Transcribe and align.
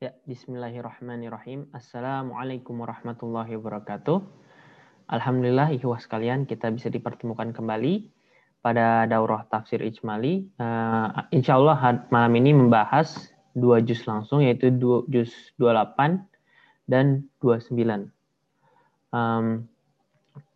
Ya, 0.00 0.16
bismillahirrahmanirrahim. 0.24 1.68
Assalamualaikum 1.76 2.72
warahmatullahi 2.72 3.52
wabarakatuh. 3.60 4.24
Alhamdulillah, 5.12 5.76
ikhwah 5.76 6.00
sekalian, 6.00 6.48
kita 6.48 6.72
bisa 6.72 6.88
dipertemukan 6.88 7.52
kembali 7.52 8.08
pada 8.64 9.04
daurah 9.04 9.44
tafsir 9.52 9.84
ijmali. 9.84 10.48
Uh, 10.56 11.28
insya 11.36 11.60
Allah 11.60 12.08
malam 12.08 12.32
ini 12.32 12.56
membahas 12.56 13.28
dua 13.52 13.84
juz 13.84 14.00
langsung, 14.08 14.40
yaitu 14.40 14.72
dua, 14.72 15.04
juz 15.12 15.36
28 15.60 16.24
dan 16.88 17.28
29. 17.44 18.08
Um, 19.12 19.68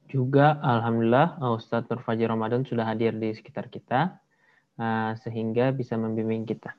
juga 0.09 0.57
Alhamdulillah 0.65 1.37
Ustadz 1.53 1.93
Nur 1.93 2.01
Fajir 2.01 2.33
Ramadan 2.33 2.65
sudah 2.65 2.89
hadir 2.89 3.13
di 3.13 3.37
sekitar 3.37 3.69
kita, 3.69 4.25
uh, 4.81 5.13
sehingga 5.21 5.69
bisa 5.77 6.01
membimbing 6.01 6.49
kita. 6.49 6.73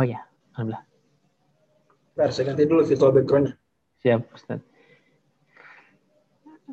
Oh 0.00 0.08
ya, 0.08 0.24
Alhamdulillah. 0.54 0.84
Bentar, 2.14 2.30
saya 2.34 2.44
ganti 2.52 2.68
dulu 2.68 2.82
virtual 2.84 3.12
background-nya. 3.14 3.54
Siap, 4.02 4.22
Ustaz. 4.34 4.60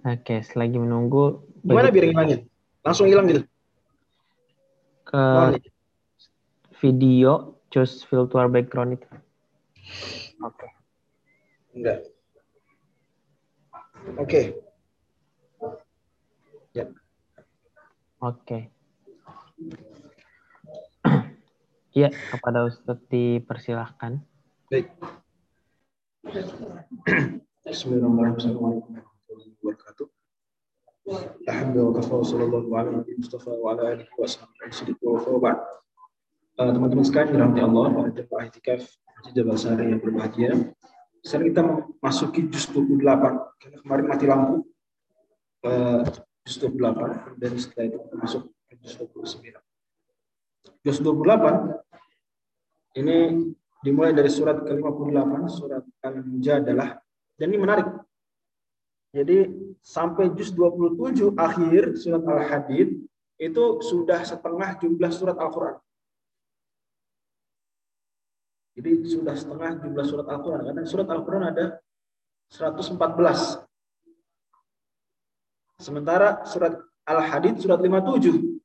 Oke, 0.06 0.44
selagi 0.46 0.78
menunggu. 0.78 1.42
Gimana 1.66 1.90
biar 1.90 2.06
hilangnya? 2.10 2.38
Langsung 2.86 3.10
hilang 3.10 3.28
gitu? 3.28 3.42
Ke 5.08 5.58
video, 6.84 7.58
choose 7.74 8.06
virtual 8.06 8.48
background 8.52 9.00
itu. 9.00 9.08
Oke. 10.44 10.68
Enggak. 11.74 12.06
Oke. 14.22 14.42
Ya. 16.76 16.86
Oke. 18.22 18.70
Iya, 21.98 22.14
kepada 22.14 22.70
Ustadz 22.70 23.10
dipersilahkan. 23.10 24.22
Baik. 24.70 24.94
Bismillahirrahmanirrahim. 27.66 29.02
Wabarakatuh. 29.58 30.06
Alhamdulillah 31.50 31.98
uh, 36.62 36.70
Teman-teman 36.70 37.02
sekalian 37.02 37.34
dirahmati 37.34 37.62
Allah, 37.66 37.86
para 37.90 38.10
jemaah 38.14 38.46
itikaf 38.46 38.86
Haji 39.18 39.30
Jabal 39.34 39.58
Sari 39.58 39.90
yang 39.90 39.98
berbahagia. 39.98 40.54
Sekarang 41.26 41.50
kita 41.50 41.62
memasuki 41.66 42.46
juz 42.54 42.70
28 42.78 42.94
karena 43.58 43.78
kemarin 43.82 44.06
mati 44.06 44.26
lampu. 44.30 44.70
Uh, 45.66 46.06
juz 46.46 46.62
28 46.62 47.42
dan 47.42 47.52
setelah 47.58 47.90
itu 47.90 47.98
kita 48.06 48.16
masuk 48.22 48.42
ke 48.70 48.78
juz 48.86 48.94
29. 49.02 49.50
Juz 50.88 51.04
28 51.04 51.87
ini 52.98 53.18
dimulai 53.86 54.12
dari 54.12 54.28
surat 54.28 54.66
ke-58, 54.66 55.34
surat 55.54 55.84
Al-Mujadalah. 56.02 56.98
Dan 57.38 57.54
ini 57.54 57.60
menarik. 57.62 57.86
Jadi 59.14 59.46
sampai 59.80 60.34
juz 60.34 60.52
27 60.52 61.38
akhir 61.38 61.96
surat 61.96 62.26
Al-Hadid 62.26 63.06
itu 63.38 63.64
sudah 63.86 64.26
setengah 64.26 64.82
jumlah 64.82 65.12
surat 65.14 65.38
Al-Quran. 65.38 65.78
Jadi 68.78 68.90
sudah 69.10 69.34
setengah 69.34 69.78
jumlah 69.82 70.06
surat 70.06 70.28
Al-Quran. 70.30 70.62
Karena 70.70 70.82
surat 70.86 71.08
Al-Quran 71.10 71.44
ada 71.50 71.66
114. 72.50 73.62
Sementara 75.78 76.42
surat 76.46 76.74
Al-Hadid 77.06 77.62
surat 77.62 77.78
57. 77.82 78.58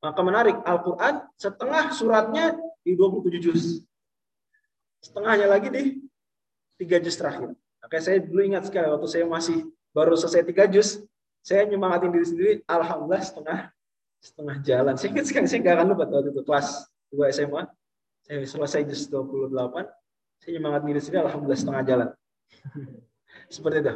Maka 0.00 0.20
menarik, 0.24 0.56
Al-Quran 0.62 1.26
setengah 1.36 1.92
suratnya 1.92 2.56
di 2.90 2.98
27 2.98 3.38
juz. 3.38 3.86
Setengahnya 4.98 5.46
lagi 5.46 5.68
di 5.70 5.82
tiga 6.76 6.98
juz 6.98 7.14
terakhir. 7.14 7.54
Oke, 7.86 7.96
saya 8.02 8.18
dulu 8.18 8.42
ingat 8.42 8.66
sekali 8.66 8.90
waktu 8.90 9.08
saya 9.08 9.24
masih 9.30 9.70
baru 9.94 10.18
selesai 10.18 10.42
tiga 10.44 10.66
juz, 10.66 11.00
saya 11.40 11.64
nyemangatin 11.64 12.10
diri 12.12 12.26
sendiri, 12.26 12.52
alhamdulillah 12.68 13.22
setengah 13.24 13.58
setengah 14.20 14.56
jalan. 14.60 14.94
Saya 14.98 15.08
ingat 15.16 15.26
sekali, 15.30 15.46
saya 15.48 15.60
nggak 15.64 15.74
akan 15.80 15.86
lupa 15.96 16.04
waktu 16.10 16.30
itu 16.34 16.42
kelas 16.44 16.68
2 17.14 17.36
SMA, 17.36 17.62
saya 18.26 18.38
selesai 18.44 18.80
juz 18.84 19.08
28, 19.08 19.88
saya 20.44 20.50
nyemangatin 20.58 20.86
diri 20.92 21.00
sendiri, 21.00 21.18
alhamdulillah 21.24 21.60
setengah 21.60 21.82
jalan. 21.86 22.08
Seperti 23.54 23.78
itu. 23.80 23.94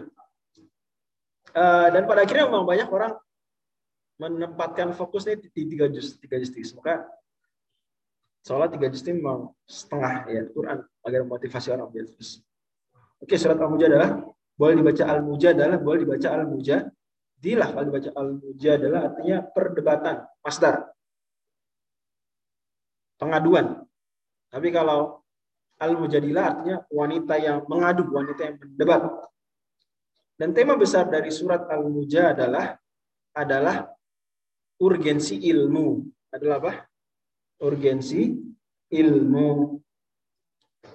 Uh, 1.54 1.86
dan 1.94 2.02
pada 2.08 2.26
akhirnya 2.26 2.50
memang 2.50 2.66
banyak 2.66 2.88
orang 2.90 3.12
menempatkan 4.18 4.90
fokusnya 4.96 5.38
di 5.38 5.48
tiga 5.52 5.86
juz, 5.90 6.16
tiga 6.18 6.40
juz. 6.40 6.50
Semoga 6.50 7.06
Soalnya 8.44 8.76
tiga 8.76 8.92
juz 8.92 9.00
ini 9.08 9.24
memang 9.24 9.56
setengah 9.64 10.28
ya 10.28 10.42
Quran 10.52 10.84
agar 10.84 11.20
memotivasi 11.24 11.72
orang 11.72 11.88
biar 11.88 12.12
terus. 12.12 12.44
Oke, 13.16 13.40
surat 13.40 13.56
Al-Mujadalah 13.56 14.20
boleh 14.54 14.74
dibaca 14.84 15.04
Al-Mujadalah, 15.08 15.76
boleh 15.80 16.00
dibaca 16.04 16.28
Al-Mujadilah. 16.28 17.68
Kalau 17.72 17.84
dibaca 17.88 18.10
Al-Mujadalah 18.12 19.00
artinya 19.08 19.38
perdebatan, 19.48 20.16
masdar. 20.44 20.92
Pengaduan. 23.16 23.80
Tapi 24.52 24.68
kalau 24.68 25.24
Al-Mujadilah 25.80 26.44
artinya 26.44 26.76
wanita 26.92 27.34
yang 27.40 27.64
mengadu, 27.64 28.12
wanita 28.12 28.40
yang 28.44 28.56
berdebat. 28.60 29.02
Dan 30.36 30.52
tema 30.52 30.76
besar 30.76 31.08
dari 31.08 31.32
surat 31.32 31.64
Al-Mujadalah 31.64 32.76
adalah 33.34 33.88
urgensi 34.84 35.40
ilmu. 35.48 36.04
Adalah 36.28 36.60
apa? 36.60 36.72
Urgensi 37.62 38.34
ilmu. 38.90 39.78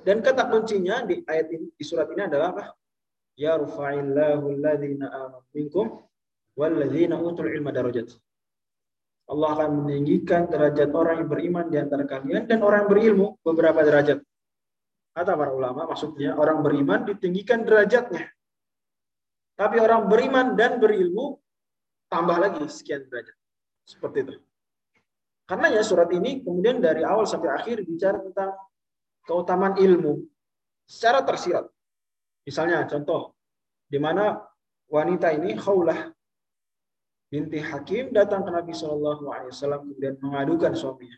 Dan 0.03 0.23
kata 0.23 0.47
kuncinya 0.47 1.03
di 1.03 1.21
ayat 1.27 1.47
ini 1.51 1.67
di 1.75 1.83
surat 1.83 2.07
ini 2.11 2.25
adalah 2.25 2.55
apa? 2.55 2.63
Ya 3.39 3.55
rufa'illahu 3.55 4.59
alladhina 4.59 5.07
amanu 5.11 5.47
minkum 5.55 6.09
walladzina 6.59 7.15
utul 7.15 7.47
ilma 7.47 7.71
darajat. 7.71 8.11
Allah 9.29 9.49
akan 9.55 9.85
meninggikan 9.85 10.49
derajat 10.49 10.89
orang 10.91 11.23
yang 11.23 11.29
beriman 11.29 11.65
di 11.69 11.77
antara 11.77 12.03
kalian 12.03 12.49
dan 12.49 12.65
orang 12.65 12.85
yang 12.85 12.91
berilmu 12.91 13.27
beberapa 13.45 13.79
derajat. 13.85 14.19
Kata 15.13 15.31
para 15.37 15.53
ulama, 15.53 15.85
maksudnya 15.85 16.33
orang 16.33 16.65
beriman 16.65 17.05
ditinggikan 17.05 17.61
derajatnya. 17.61 18.25
Tapi 19.53 19.77
orang 19.77 20.09
beriman 20.09 20.57
dan 20.57 20.81
berilmu 20.81 21.37
tambah 22.09 22.37
lagi 22.41 22.65
sekian 22.67 23.05
derajat. 23.05 23.35
Seperti 23.85 24.17
itu. 24.25 24.35
Karena 25.49 25.73
ya 25.73 25.81
surat 25.81 26.13
ini 26.13 26.45
kemudian 26.45 26.77
dari 26.77 27.01
awal 27.01 27.25
sampai 27.25 27.49
akhir 27.49 27.81
bicara 27.81 28.21
tentang 28.21 28.53
keutamaan 29.25 29.81
ilmu 29.81 30.21
secara 30.85 31.25
tersirat. 31.25 31.65
Misalnya 32.45 32.85
contoh 32.85 33.33
di 33.89 33.97
mana 33.97 34.37
wanita 34.93 35.33
ini 35.33 35.57
Khawlah 35.57 36.13
binti 37.33 37.57
Hakim 37.57 38.13
datang 38.13 38.45
ke 38.45 38.53
Nabi 38.53 38.77
Shallallahu 38.77 39.25
Alaihi 39.25 39.49
Wasallam 39.49 39.89
kemudian 39.89 40.21
mengadukan 40.21 40.77
suaminya. 40.77 41.17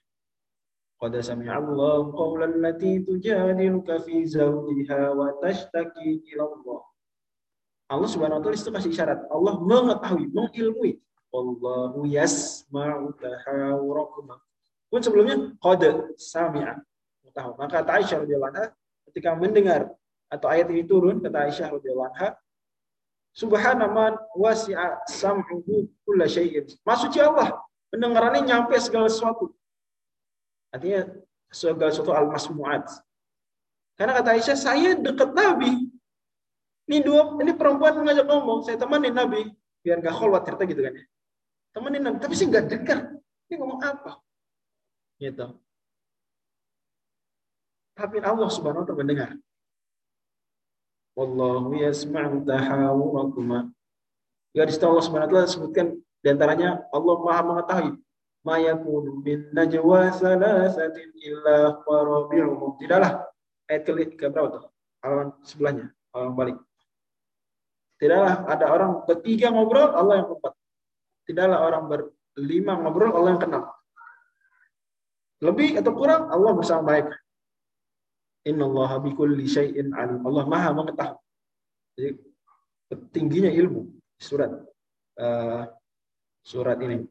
Qad 0.95 1.11
sami'a 1.19 1.59
Allah 1.59 2.07
qawlan 2.15 2.63
lati 2.63 3.03
tujadiluka 3.03 3.99
fi 3.99 4.23
zawjiha 4.31 5.11
wa 5.11 5.27
tashtaki 5.43 6.23
ila 6.31 6.47
Allah. 6.47 6.81
Allah 7.91 8.07
Subhanahu 8.07 8.39
wa 8.39 8.43
taala 8.47 8.55
itu 8.55 8.71
kasih 8.71 8.91
isyarat. 8.95 9.19
Allah 9.27 9.59
mengetahui, 9.59 10.31
mengilmui 10.31 11.03
Wallahu 11.31 12.03
yasma'u 12.11 13.15
tahawurakum. 13.15 14.35
Pun 14.91 14.99
sebelumnya 14.99 15.55
qad 15.63 16.11
sami'a. 16.19 16.83
Tahu. 17.31 17.55
Maka 17.55 17.79
kata 17.79 17.91
Aisyah 17.95 18.27
radhiyallahu 18.27 18.51
anha 18.51 18.75
ketika 19.07 19.31
mendengar 19.39 19.87
atau 20.27 20.51
ayat 20.51 20.67
ini 20.67 20.83
turun 20.83 21.23
kata 21.23 21.47
Aisyah 21.47 21.71
radhiyallahu 21.71 22.11
anha 22.11 22.35
Subhanaman 23.31 24.19
wasi'a 24.35 25.07
sam'uhu 25.07 25.87
kulla 26.03 26.27
syai'in. 26.27 26.67
Maksudnya 26.83 27.31
Allah 27.31 27.63
pendengarannya 27.87 28.43
nyampe 28.43 28.75
segala 28.83 29.07
sesuatu. 29.07 29.55
Artinya 30.75 31.07
segala 31.47 31.95
sesuatu 31.95 32.11
al-masmu'at. 32.11 32.83
Karena 33.95 34.19
kata 34.19 34.35
Aisyah, 34.35 34.57
saya 34.59 34.91
dekat 34.99 35.31
Nabi. 35.31 35.87
Ini 36.91 36.99
dua, 36.99 37.39
ini 37.39 37.55
perempuan 37.55 37.95
mengajak 37.95 38.27
ngomong, 38.27 38.67
saya 38.67 38.75
temani 38.75 39.07
Nabi 39.16 39.47
biar 39.81 39.97
gak 40.01 40.13
kholwat 40.13 40.45
cerita 40.45 40.63
gitu 40.69 40.81
kan 40.85 40.93
ya 40.93 41.05
temenin 41.72 42.03
Nabi, 42.03 42.18
tapi 42.20 42.34
sih 42.35 42.47
nggak 42.47 42.68
dengar. 42.68 43.00
Ini 43.47 43.56
ngomong 43.59 43.82
apa? 43.84 44.20
Gitu. 45.20 45.47
Tapi 47.96 48.18
Allah 48.23 48.50
Subhanahu 48.50 48.84
wa 48.84 48.88
taala 48.88 49.02
mendengar. 49.03 49.29
Wallahu 51.16 51.76
yasma'u 51.76 52.47
tahawurakuma. 52.47 53.70
Ya 54.56 54.64
di 54.64 54.73
Allah 54.79 55.03
Subhanahu 55.03 55.28
wa 55.28 55.32
taala 55.35 55.47
sebutkan 55.52 55.88
di 56.23 56.28
antaranya 56.28 56.88
Allah 56.96 57.16
Maha 57.20 57.41
mengetahui 57.44 57.91
ma 58.41 58.58
yakunu 58.58 59.22
min 59.22 59.52
najwa 59.53 60.09
salasatin 60.16 61.14
illa 61.22 61.78
wa 61.85 62.73
Tidaklah 62.82 63.28
ayat 63.70 63.88
ke 64.18 64.26
berapa 64.28 64.47
tuh? 64.50 64.64
Halaman 65.02 65.28
sebelahnya, 65.46 65.85
halaman 66.14 66.34
balik. 66.38 66.58
Tidaklah 68.02 68.34
ada 68.50 68.66
orang 68.73 68.91
bertiga 69.06 69.53
ngobrol, 69.53 69.94
Allah 69.94 70.26
yang 70.26 70.28
keempat. 70.34 70.53
Tidaklah 71.26 71.59
orang 71.62 71.84
berlima 71.88 72.78
ngobrol, 72.79 73.14
Allah 73.14 73.38
yang 73.38 73.44
kenal. 73.44 73.64
Lebih 75.41 75.82
atau 75.82 75.91
kurang, 75.97 76.29
Allah 76.29 76.52
bersama 76.53 76.82
baik. 76.94 77.09
Innallaha 78.46 79.02
bikulli 79.02 79.46
syai'in 79.46 79.94
alim. 79.94 80.22
Allah 80.26 80.46
Maha 80.50 80.70
mengetahui. 80.73 81.18
Jadi 81.97 82.09
tingginya 83.14 83.52
ilmu 83.53 83.94
surat 84.18 84.50
uh, 85.22 85.64
surat 86.41 86.78
ini. 86.82 87.06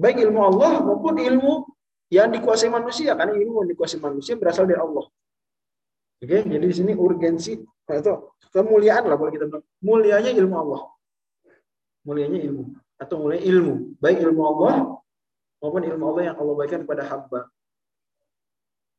Baik 0.00 0.24
ilmu 0.24 0.40
Allah 0.40 0.80
maupun 0.80 1.20
ilmu 1.20 1.68
yang 2.08 2.32
dikuasai 2.32 2.72
manusia 2.72 3.12
karena 3.12 3.36
ilmu 3.36 3.64
yang 3.64 3.70
dikuasai 3.76 4.00
manusia 4.00 4.36
berasal 4.40 4.64
dari 4.64 4.80
Allah. 4.80 5.04
Oke, 6.22 6.38
jadi 6.48 6.64
di 6.64 6.76
sini 6.76 6.92
urgensi 6.96 7.60
atau 7.84 8.32
kemuliaan 8.52 9.04
lah 9.08 9.16
kalau 9.20 9.32
kita 9.32 9.44
bilang. 9.48 9.64
Mulianya 9.84 10.32
ilmu 10.32 10.54
Allah. 10.56 10.82
Mulianya 12.08 12.40
ilmu 12.48 12.72
atau 13.02 13.18
mulia 13.18 13.42
ilmu, 13.42 13.98
baik 13.98 14.22
ilmu 14.22 14.42
Allah 14.46 15.02
maupun 15.58 15.82
ilmu 15.82 16.14
Allah 16.14 16.30
yang 16.30 16.38
Allah 16.38 16.54
berikan 16.54 16.86
kepada 16.86 17.02
hamba. 17.10 17.50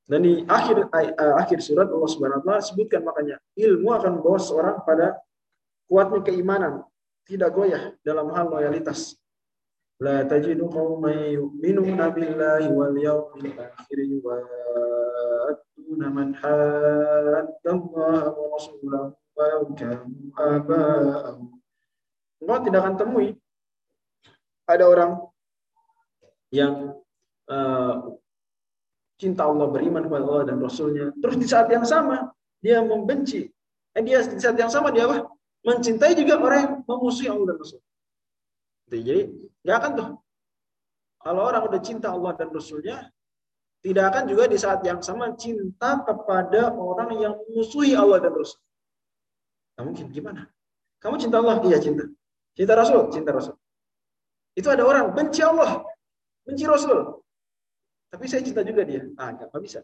Dan 0.04 0.28
di 0.28 0.44
akhir 0.44 0.92
uh, 0.92 1.40
akhir 1.40 1.64
surat 1.64 1.88
Allah 1.88 2.12
Subhanahu 2.12 2.44
wa 2.44 2.60
taala 2.60 2.62
sebutkan 2.64 3.08
makanya 3.08 3.40
ilmu 3.56 3.88
akan 3.96 4.20
membawa 4.20 4.36
seorang 4.36 4.84
pada 4.84 5.16
kuatnya 5.88 6.20
keimanan, 6.28 6.84
tidak 7.24 7.56
goyah 7.56 7.96
dalam 8.04 8.28
hal 8.36 8.52
loyalitas. 8.52 9.16
La 10.04 10.28
tajidu 10.28 10.68
qauman 10.68 11.32
yu'minuna 11.32 12.12
billahi 12.12 12.68
wal 12.68 12.92
yawmil 13.00 13.56
akhir 13.56 14.04
yuwadduna 14.04 16.12
man 16.12 16.36
hadda 16.36 17.72
Allah 17.72 18.36
wa 18.36 18.60
rasulahu 18.60 19.16
walau 19.40 19.72
kanu 19.72 20.36
aba'ahum. 20.36 21.64
Engkau 22.44 22.60
tidak 22.68 22.84
akan 22.84 23.00
temui 23.00 23.40
ada 24.70 24.84
orang 24.88 25.12
yang 26.54 26.96
uh, 27.50 27.96
cinta 29.18 29.48
Allah, 29.48 29.68
beriman 29.72 30.06
kepada 30.06 30.24
Allah 30.24 30.46
dan 30.54 30.58
Rasulnya. 30.60 31.12
Terus 31.20 31.36
di 31.40 31.48
saat 31.48 31.68
yang 31.72 31.84
sama, 31.88 32.32
dia 32.60 32.84
membenci. 32.84 33.50
Eh, 33.94 34.02
dia 34.02 34.24
di 34.26 34.42
saat 34.42 34.58
yang 34.58 34.70
sama 34.70 34.90
dia 34.90 35.06
apa? 35.06 35.30
Mencintai 35.64 36.14
juga 36.18 36.40
orang 36.42 36.60
yang 36.60 36.74
memusuhi 36.84 37.28
Allah 37.32 37.56
dan 37.56 37.58
Rasul. 37.60 37.80
Jadi, 38.92 39.22
nggak 39.64 39.78
akan 39.80 39.92
tuh. 39.96 40.10
Kalau 41.24 41.42
orang 41.48 41.64
udah 41.66 41.82
cinta 41.82 42.12
Allah 42.12 42.36
dan 42.36 42.52
Rasulnya, 42.52 43.08
tidak 43.80 44.06
akan 44.12 44.24
juga 44.28 44.44
di 44.52 44.60
saat 44.60 44.84
yang 44.84 45.00
sama 45.00 45.32
cinta 45.40 46.04
kepada 46.04 46.76
orang 46.76 47.16
yang 47.16 47.34
memusuhi 47.48 47.96
Allah 47.96 48.20
dan 48.20 48.36
Rasul. 48.36 48.60
Nggak 49.76 49.84
mungkin. 49.88 50.06
Gimana? 50.12 50.42
Kamu 51.00 51.16
cinta 51.16 51.40
Allah? 51.40 51.64
Iya, 51.64 51.80
cinta. 51.80 52.04
Cinta 52.56 52.74
Rasul? 52.76 53.08
Cinta 53.12 53.32
Rasul. 53.32 53.56
Itu 54.54 54.70
ada 54.70 54.86
orang 54.86 55.14
benci 55.18 55.42
Allah, 55.42 55.82
benci 56.46 56.66
Rasul. 56.70 57.24
Tapi 58.14 58.26
saya 58.30 58.46
cinta 58.46 58.62
juga 58.62 58.86
dia. 58.86 59.10
Ah, 59.18 59.34
enggak 59.34 59.62
bisa. 59.62 59.80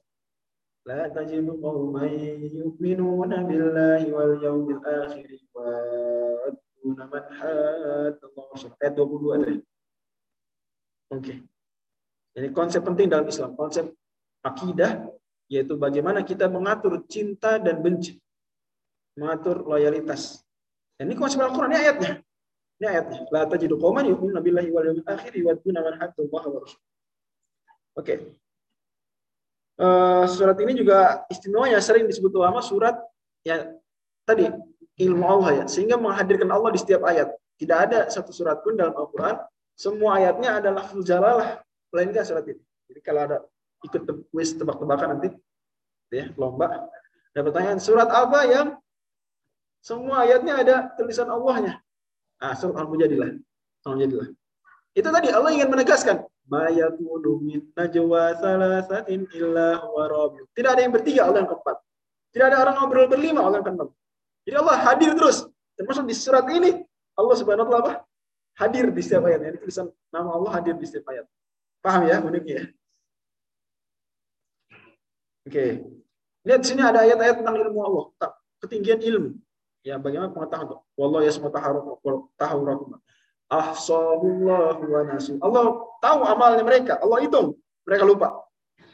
La 0.86 1.10
qauman 1.10 2.14
yu'minuna 2.46 3.46
billahi 3.46 4.08
wal 4.14 4.38
yawmil 4.38 4.82
akhir 4.86 5.30
wa 5.52 5.68
aduna 6.50 7.04
man 7.10 7.26
hadallahu 7.34 8.54
Ayat 8.80 8.94
22 8.94 9.36
ada. 9.36 9.46
Oke. 9.50 9.62
Okay. 11.18 11.38
Jadi 12.38 12.48
konsep 12.54 12.86
penting 12.86 13.10
dalam 13.10 13.26
Islam, 13.26 13.58
konsep 13.58 13.90
akidah 14.46 15.10
yaitu 15.50 15.74
bagaimana 15.76 16.22
kita 16.22 16.46
mengatur 16.46 17.02
cinta 17.10 17.58
dan 17.58 17.82
benci. 17.82 18.22
Mengatur 19.18 19.66
loyalitas. 19.66 20.46
Dan 20.96 21.10
ini 21.10 21.18
konsep 21.18 21.42
Al-Qur'an 21.42 21.74
ayatnya. 21.74 22.22
Ini 22.80 22.86
ayatnya. 22.88 23.20
La 23.30 23.44
tajidu 23.44 23.76
qauman 23.76 24.08
yu'minuna 24.08 24.40
billahi 24.40 24.70
wal 24.72 24.86
yawmil 24.88 25.08
akhir 25.08 25.36
wa 25.44 25.52
aduna 25.52 25.80
man 25.84 25.94
hadallahu 26.00 26.48
wa 26.48 26.60
rasul. 26.64 26.82
Oke. 28.00 28.06
Okay. 28.08 28.18
Uh, 29.80 30.24
eh, 30.24 30.26
surat 30.28 30.58
ini 30.60 30.76
juga 30.76 31.24
istimewanya 31.32 31.80
sering 31.80 32.08
disebut 32.08 32.36
ulama 32.36 32.60
surat 32.60 33.00
ya 33.48 33.72
tadi 34.28 34.52
ilmu 35.00 35.24
Allah 35.24 35.64
ya, 35.64 35.66
sehingga 35.72 35.96
menghadirkan 35.96 36.52
Allah 36.52 36.72
di 36.76 36.80
setiap 36.80 37.04
ayat. 37.08 37.32
Tidak 37.60 37.76
ada 37.76 38.08
satu 38.08 38.32
surat 38.32 38.64
pun 38.64 38.76
dalam 38.80 38.96
Al-Quran 38.96 39.40
semua 39.76 40.20
ayatnya 40.20 40.60
adalah 40.60 40.92
jalalah 41.04 41.64
melainkan 41.92 42.24
surat 42.28 42.44
ini. 42.48 42.60
Jadi 42.92 43.00
kalau 43.04 43.22
ada 43.28 43.38
ikut 43.88 44.02
kuis 44.32 44.52
tebak-tebakan 44.56 45.08
nanti 45.16 45.30
ya 46.12 46.28
lomba 46.36 46.92
ada 47.32 47.42
pertanyaan 47.46 47.80
surat 47.80 48.10
apa 48.12 48.40
yang 48.50 48.68
semua 49.80 50.28
ayatnya 50.28 50.54
ada 50.60 50.76
tulisan 51.00 51.32
Allahnya. 51.32 51.80
Ah, 52.40 52.56
Al-Mujadilah. 52.56 53.36
Al-Mujadilah. 53.86 54.28
Itu 54.96 55.10
tadi 55.12 55.28
Allah 55.30 55.52
ingin 55.54 55.70
menegaskan 55.70 56.26
Tidak 60.58 60.70
ada 60.74 60.82
yang 60.82 60.94
bertiga 60.94 61.30
Allah 61.30 61.46
yang 61.46 61.50
keempat. 61.54 61.78
Tidak 62.34 62.46
ada 62.50 62.58
orang 62.66 62.76
ngobrol 62.82 63.06
berlima 63.06 63.46
Allah 63.46 63.62
yang 63.62 63.68
keenam. 63.70 63.90
Jadi 64.50 64.56
Allah 64.58 64.78
hadir 64.82 65.12
terus. 65.14 65.46
Termasuk 65.78 66.10
di 66.10 66.16
surat 66.18 66.46
ini 66.50 66.82
Allah 67.14 67.36
Subhanahu 67.38 67.70
wa 67.70 67.72
taala 67.72 67.94
hadir 68.58 68.90
di 68.90 69.02
setiap 69.06 69.30
ayat. 69.30 69.40
Ini 69.46 69.58
tulisan 69.62 69.94
nama 70.10 70.34
Allah 70.34 70.52
hadir 70.58 70.74
di 70.74 70.86
setiap 70.90 71.14
ayat. 71.14 71.30
Paham 71.86 72.10
ya 72.10 72.18
uniknya 72.20 72.54
ya? 72.58 72.66
Oke. 75.46 75.66
Lihat 76.50 76.62
sini 76.66 76.82
ada 76.82 77.06
ayat-ayat 77.06 77.46
tentang 77.46 77.56
ilmu 77.62 77.80
Allah, 77.84 78.06
ketinggian 78.64 79.00
ilmu. 79.06 79.38
Ya, 79.84 79.96
bagaimana 79.96 80.36
pengetahuan? 80.36 80.84
Wallahu 81.00 81.24
yasmatu 81.24 81.56
tahawurakum 82.36 83.00
ahsahullah 83.50 84.78
wa 84.78 85.02
nasu. 85.10 85.42
Allah 85.42 85.82
tahu 86.00 86.20
amalnya 86.24 86.64
mereka. 86.64 87.02
Allah 87.02 87.26
hitung. 87.26 87.58
Mereka 87.90 88.06
lupa. 88.06 88.46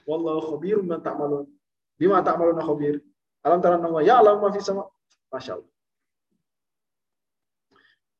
Wallahu 0.07 0.55
khabir 0.55 0.79
man 0.79 1.03
ta'malun. 1.03 1.51
Bima 1.99 2.23
ta'maluna 2.23 2.63
khabir. 2.63 3.03
Alam 3.43 3.59
tara 3.61 3.77
nama 3.77 3.99
ya 4.01 4.23
alam 4.23 4.39
ma 4.39 4.49
fi 4.49 4.63
sama. 4.63 4.87
Masya 5.29 5.59
Allah. 5.59 5.71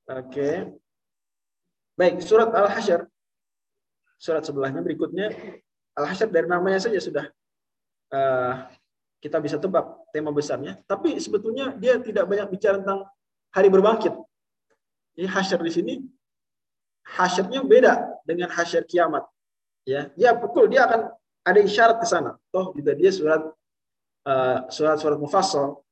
Oke. 0.06 0.30
Okay. 0.30 0.56
Baik, 1.96 2.20
surat 2.22 2.52
Al-Hasyr. 2.52 3.08
Surat 4.20 4.44
sebelahnya 4.44 4.84
berikutnya 4.84 5.32
Al-Hasyr 5.96 6.28
dari 6.28 6.46
namanya 6.52 6.84
saja 6.84 7.00
sudah 7.00 7.26
uh, 8.12 8.68
kita 9.24 9.38
bisa 9.42 9.58
tebak 9.58 9.86
tema 10.14 10.30
besarnya. 10.30 10.80
Tapi 10.86 11.18
sebetulnya 11.18 11.74
dia 11.76 11.98
tidak 12.00 12.26
banyak 12.30 12.48
bicara 12.52 12.80
tentang 12.82 13.08
hari 13.52 13.68
berbangkit. 13.72 14.14
Ini 15.16 15.28
hasyr 15.32 15.60
di 15.64 15.72
sini 15.72 15.94
hasyarnya 17.06 17.62
beda 17.62 17.94
dengan 18.26 18.50
hasyar 18.52 18.84
kiamat. 18.84 19.24
Ya, 19.86 20.10
ya 20.18 20.34
betul 20.34 20.66
dia 20.66 20.90
akan 20.90 21.14
ada 21.46 21.60
isyarat 21.62 22.02
ke 22.02 22.08
sana. 22.10 22.36
Toh 22.50 22.74
juga 22.74 22.98
dia 22.98 23.14
surat 23.14 23.42
uh, 24.26 24.58
surat 24.74 24.98
surat 24.98 25.18
mufassal. 25.22 25.86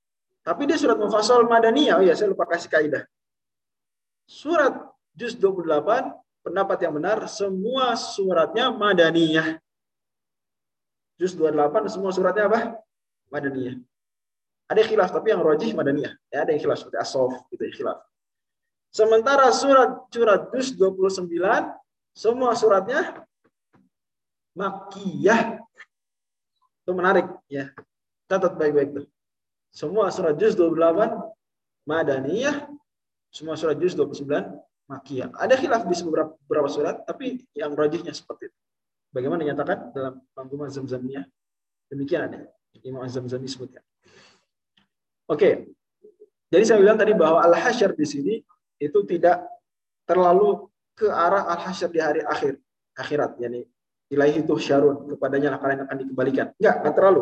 Tapi 0.43 0.67
dia 0.67 0.75
surat 0.75 0.97
mufassal 0.99 1.45
madaniyah. 1.45 2.01
Oh 2.01 2.03
ya, 2.03 2.17
saya 2.17 2.33
lupa 2.33 2.43
kasih 2.49 2.67
kaidah. 2.67 3.05
Surat 4.27 4.75
juz 5.15 5.37
28 5.37 6.43
pendapat 6.43 6.77
yang 6.83 6.93
benar 6.97 7.23
semua 7.29 7.95
suratnya 7.95 8.73
madaniyah. 8.73 9.61
Juz 11.15 11.37
28 11.37 11.93
semua 11.93 12.11
suratnya 12.11 12.49
apa? 12.49 12.59
Madaniyah. 13.33 13.81
Ada 14.69 14.81
khilaf 14.85 15.09
tapi 15.09 15.33
yang 15.33 15.41
rojih 15.41 15.73
madaniyah. 15.73 16.13
Ya, 16.29 16.45
ada 16.45 16.53
yang 16.53 16.61
khilaf 16.61 16.77
seperti 16.79 16.97
asof 17.01 17.33
gitu 17.49 17.61
ya, 17.65 17.71
khilaf. 17.73 17.97
Sementara 18.93 19.49
surat 19.49 20.05
surat 20.13 20.53
Dus 20.53 20.77
29 20.77 21.25
semua 22.13 22.53
suratnya 22.53 23.25
Makkiyah. 24.53 25.57
Itu 26.85 26.91
menarik 26.93 27.25
ya. 27.49 27.73
Catat 28.29 28.53
baik-baik 28.53 28.89
tuh. 28.93 29.05
Semua 29.73 30.13
surat 30.13 30.37
Juz 30.37 30.53
28 30.53 31.89
Madaniyah, 31.89 32.69
semua 33.33 33.57
surat 33.57 33.75
Juz 33.81 33.97
29 33.97 34.29
Makkiyah. 34.85 35.33
Ada 35.33 35.57
khilaf 35.57 35.89
di 35.89 35.95
beberapa, 36.05 36.37
beberapa 36.45 36.69
surat, 36.69 37.01
tapi 37.09 37.41
yang 37.57 37.73
rajihnya 37.73 38.13
seperti 38.13 38.53
itu. 38.53 38.57
Bagaimana 39.09 39.41
dinyatakan 39.41 39.93
dalam 39.93 40.21
Manzumah 40.37 40.69
Zamzamiyah? 40.69 41.25
Demikian 41.89 42.29
ada. 42.29 42.45
Imam 42.81 43.05
Az-Zamzami 43.05 43.45
sebutkan. 43.45 43.85
Oke. 45.29 45.69
Jadi 46.49 46.63
saya 46.65 46.81
bilang 46.81 46.97
tadi 46.97 47.13
bahwa 47.13 47.45
Al-Hasyr 47.45 47.93
di 47.93 48.05
sini 48.05 48.33
itu 48.81 48.99
tidak 49.05 49.45
terlalu 50.09 50.67
ke 50.93 51.09
arah 51.09 51.49
al-hasyr 51.49 51.89
di 51.89 51.99
hari 52.03 52.21
akhir 52.21 52.59
akhirat 52.93 53.39
yakni 53.41 53.65
ilahi 54.13 54.45
itu 54.45 54.53
syarun 54.61 55.09
kepadanya 55.09 55.57
kalian 55.57 55.89
akan 55.89 55.95
dikembalikan 56.05 56.47
enggak 56.61 56.75
enggak 56.83 56.93
terlalu 56.93 57.21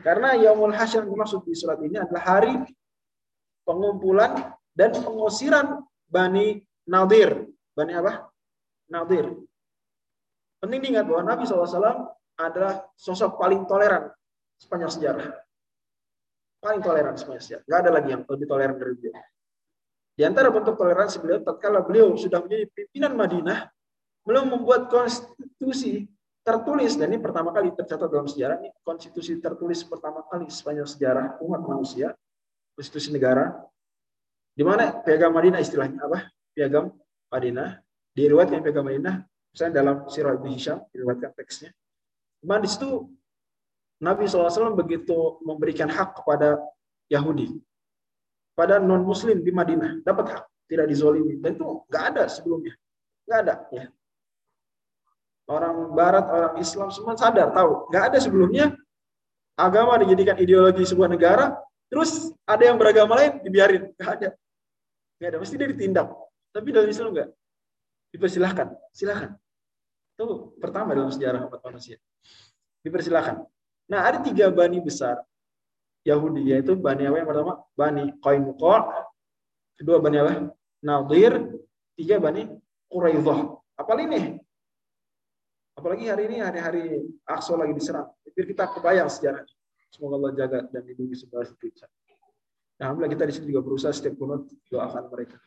karena 0.00 0.28
yaumul 0.38 0.72
hasyr 0.72 1.04
dimaksud 1.04 1.44
di 1.44 1.52
surat 1.52 1.76
ini 1.84 2.00
adalah 2.00 2.22
hari 2.24 2.54
pengumpulan 3.66 4.56
dan 4.72 4.94
pengusiran 4.94 5.82
Bani 6.08 6.62
Nadir. 6.88 7.44
Bani 7.76 7.92
apa? 7.92 8.30
Nadir. 8.88 9.28
Penting 10.62 10.80
diingat 10.80 11.04
bahwa 11.04 11.22
Nabi 11.28 11.44
SAW 11.44 12.14
adalah 12.38 12.86
sosok 12.96 13.36
paling 13.36 13.68
toleran 13.68 14.08
sepanjang 14.58 14.90
sejarah. 14.92 15.28
Paling 16.58 16.82
toleran 16.82 17.14
sepanjang 17.14 17.44
sejarah. 17.46 17.64
Nggak 17.64 17.78
ada 17.78 17.90
lagi 17.94 18.08
yang 18.12 18.22
lebih 18.26 18.46
toleran 18.50 18.76
dari 18.76 18.94
dia. 18.98 19.22
Di 20.18 20.22
antara 20.26 20.50
bentuk 20.50 20.74
toleransi 20.74 21.16
beliau, 21.22 21.38
tatkala 21.46 21.78
beliau 21.86 22.18
sudah 22.18 22.42
menjadi 22.42 22.66
pimpinan 22.74 23.14
Madinah, 23.14 23.70
beliau 24.26 24.44
membuat 24.50 24.90
konstitusi 24.90 26.10
tertulis. 26.42 26.98
Dan 26.98 27.14
ini 27.14 27.22
pertama 27.22 27.54
kali 27.54 27.70
tercatat 27.70 28.10
dalam 28.10 28.26
sejarah. 28.26 28.58
Ini 28.58 28.74
konstitusi 28.82 29.38
tertulis 29.38 29.86
pertama 29.86 30.26
kali 30.26 30.50
sepanjang 30.50 30.90
sejarah 30.90 31.38
umat 31.46 31.62
manusia 31.62 32.18
konstitusi 32.74 33.14
negara. 33.14 33.54
Di 34.58 34.66
mana 34.66 34.90
piagam 34.90 35.30
Madinah 35.30 35.62
istilahnya 35.62 36.02
apa? 36.02 36.26
Piagam 36.50 36.90
Madinah. 37.30 37.78
Diriwayatkan 38.10 38.58
piagam 38.58 38.90
Madinah. 38.90 39.22
Misalnya 39.54 39.74
dalam 39.82 39.96
Sirah 40.10 40.34
Ibn 40.34 40.46
Hisham 40.50 40.78
diriwayatkan 40.90 41.30
teksnya. 41.38 41.70
Di 42.38 42.46
di 42.46 42.68
situ 42.70 43.06
Nabi 43.98 44.30
SAW 44.30 44.78
begitu 44.78 45.42
memberikan 45.42 45.90
hak 45.90 46.22
kepada 46.22 46.58
Yahudi 47.10 47.58
pada 48.58 48.82
non 48.82 49.06
Muslim 49.06 49.42
di 49.42 49.54
Madinah 49.54 50.02
dapat 50.02 50.34
hak 50.34 50.42
tidak 50.66 50.86
dizolimi. 50.90 51.38
Dan 51.38 51.54
itu 51.54 51.66
nggak 51.88 52.04
ada 52.14 52.24
sebelumnya 52.26 52.74
nggak 53.28 53.40
ada 53.44 53.54
ya. 53.70 53.84
Orang 55.48 55.96
Barat, 55.96 56.24
orang 56.28 56.54
Islam 56.60 56.88
semua 56.92 57.16
sadar 57.16 57.52
tahu. 57.52 57.88
Nggak 57.88 58.04
ada 58.12 58.18
sebelumnya 58.20 58.66
agama 59.56 59.96
dijadikan 60.00 60.36
ideologi 60.36 60.84
sebuah 60.84 61.08
negara, 61.08 61.56
terus 61.88 62.32
ada 62.44 62.68
yang 62.68 62.76
beragama 62.76 63.16
lain 63.16 63.40
dibiarin. 63.40 63.92
Nggak 63.96 64.10
ada, 64.20 64.28
nggak 65.20 65.28
ada, 65.28 65.38
mesti 65.40 65.54
dia 65.56 65.68
ditindak. 65.72 66.08
Tapi 66.52 66.68
dalam 66.68 66.88
Islam 66.88 67.16
nggak, 67.16 67.28
dipersilahkan, 68.12 68.66
silahkan. 68.92 69.30
Itu 70.16 70.52
pertama 70.60 70.92
dalam 70.92 71.08
sejarah 71.08 71.48
umat 71.48 71.60
manusia, 71.64 71.96
dipersilahkan. 72.84 73.40
Nah 73.88 74.04
ada 74.04 74.20
tiga 74.20 74.52
bani 74.52 74.78
besar 74.84 75.24
Yahudi 76.04 76.52
yaitu 76.52 76.76
bani 76.76 77.08
apa 77.08 77.16
yang 77.20 77.28
pertama 77.28 77.52
bani 77.72 78.04
Qainuqa, 78.20 78.76
kedua 79.80 79.96
bani 80.00 80.16
apa 80.20 80.32
Nadir, 80.84 81.58
tiga 81.98 82.22
bani 82.22 82.46
Quraidah. 82.88 83.58
Apa 83.78 83.92
ini? 84.00 84.38
Apalagi 85.78 86.10
hari 86.10 86.26
ini 86.26 86.36
hari-hari 86.42 86.84
Aqsa 87.22 87.54
lagi 87.54 87.74
diserang. 87.74 88.10
Biar 88.34 88.46
kita 88.46 88.66
kebayang 88.74 89.06
sejarahnya. 89.06 89.54
Semoga 89.94 90.14
Allah 90.18 90.32
jaga 90.34 90.58
dan 90.68 90.82
lindungi 90.84 91.14
semua 91.14 91.46
kita. 91.46 91.86
Nah, 92.78 92.90
Alhamdulillah 92.90 93.12
kita 93.14 93.24
di 93.26 93.34
sini 93.34 93.46
juga 93.50 93.62
berusaha 93.66 93.90
setiap 93.94 94.14
kunut 94.18 94.46
doakan 94.70 95.10
mereka. 95.10 95.38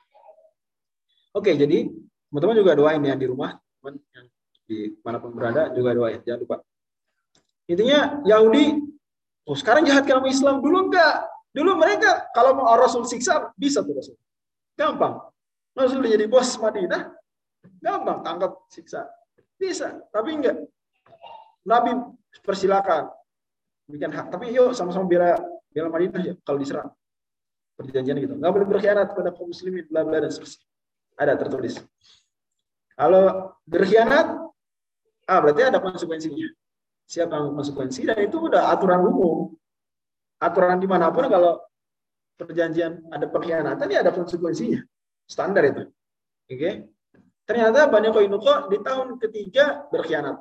Oke, 1.32 1.56
jadi 1.56 1.88
teman-teman 2.28 2.56
juga 2.60 2.72
doain 2.76 3.00
yang 3.00 3.20
di 3.20 3.28
rumah, 3.28 3.56
teman 3.80 3.96
yang 4.12 4.26
di 4.68 4.78
mana 5.04 5.20
pun 5.20 5.32
berada 5.32 5.72
juga 5.72 5.96
doain, 5.96 6.20
jangan 6.24 6.40
lupa. 6.44 6.56
Intinya 7.72 8.20
Yahudi, 8.28 8.84
oh 9.48 9.56
sekarang 9.56 9.88
jahat 9.88 10.04
sama 10.04 10.28
Islam, 10.28 10.60
dulu 10.60 10.92
enggak. 10.92 11.24
Dulu 11.56 11.80
mereka 11.80 12.28
kalau 12.36 12.60
mau 12.60 12.76
Rasul 12.76 13.08
siksa 13.08 13.56
bisa 13.56 13.80
tuh 13.80 13.96
Rasul. 13.96 14.16
Gampang. 14.76 15.24
Rasul 15.72 16.04
jadi 16.04 16.28
bos 16.28 16.52
Madinah, 16.60 17.16
gampang 17.80 18.20
tangkap 18.28 18.68
siksa. 18.68 19.08
Bisa, 19.56 20.04
tapi 20.12 20.36
enggak. 20.36 20.60
Nabi 21.64 21.96
persilakan. 22.44 23.08
Bikin 23.88 24.12
hak. 24.12 24.32
Tapi 24.32 24.52
yuk 24.52 24.76
sama-sama 24.76 25.08
bela 25.08 25.40
bela 25.72 25.88
Madinah 25.88 26.22
ya 26.28 26.34
kalau 26.44 26.60
diserang. 26.60 26.92
Perjanjian 27.80 28.20
gitu. 28.20 28.36
Enggak 28.36 28.52
boleh 28.52 28.68
berkhianat 28.68 29.16
kepada 29.16 29.32
kaum 29.32 29.48
muslimin, 29.48 29.88
bla 29.88 30.04
bla 30.04 30.20
dan 30.20 30.32
seterusnya. 30.32 30.68
Ada 31.16 31.34
tertulis. 31.40 31.80
Kalau 33.00 33.56
berkhianat, 33.64 34.28
ah 35.28 35.40
berarti 35.40 35.62
ada 35.64 35.80
konsekuensinya. 35.80 36.61
Siapa 37.12 37.36
yang 37.36 37.60
konsekuensi 37.60 38.08
dan 38.08 38.16
itu 38.24 38.48
udah 38.48 38.72
aturan 38.72 39.04
umum. 39.04 39.52
Aturan 40.40 40.80
di 40.80 40.88
mana 40.88 41.12
pun 41.12 41.28
kalau 41.28 41.60
perjanjian 42.40 43.04
ada 43.12 43.28
pengkhianatan 43.28 43.92
ya 43.92 44.00
ada 44.00 44.16
konsekuensinya. 44.16 44.80
Standar 45.28 45.68
itu. 45.68 45.84
Oke. 46.48 46.56
Okay? 46.56 46.74
Ternyata 47.44 47.92
Bani 47.92 48.16
Qainuqa 48.16 48.72
di 48.72 48.80
tahun 48.80 49.20
ketiga 49.20 49.92
berkhianat. 49.92 50.40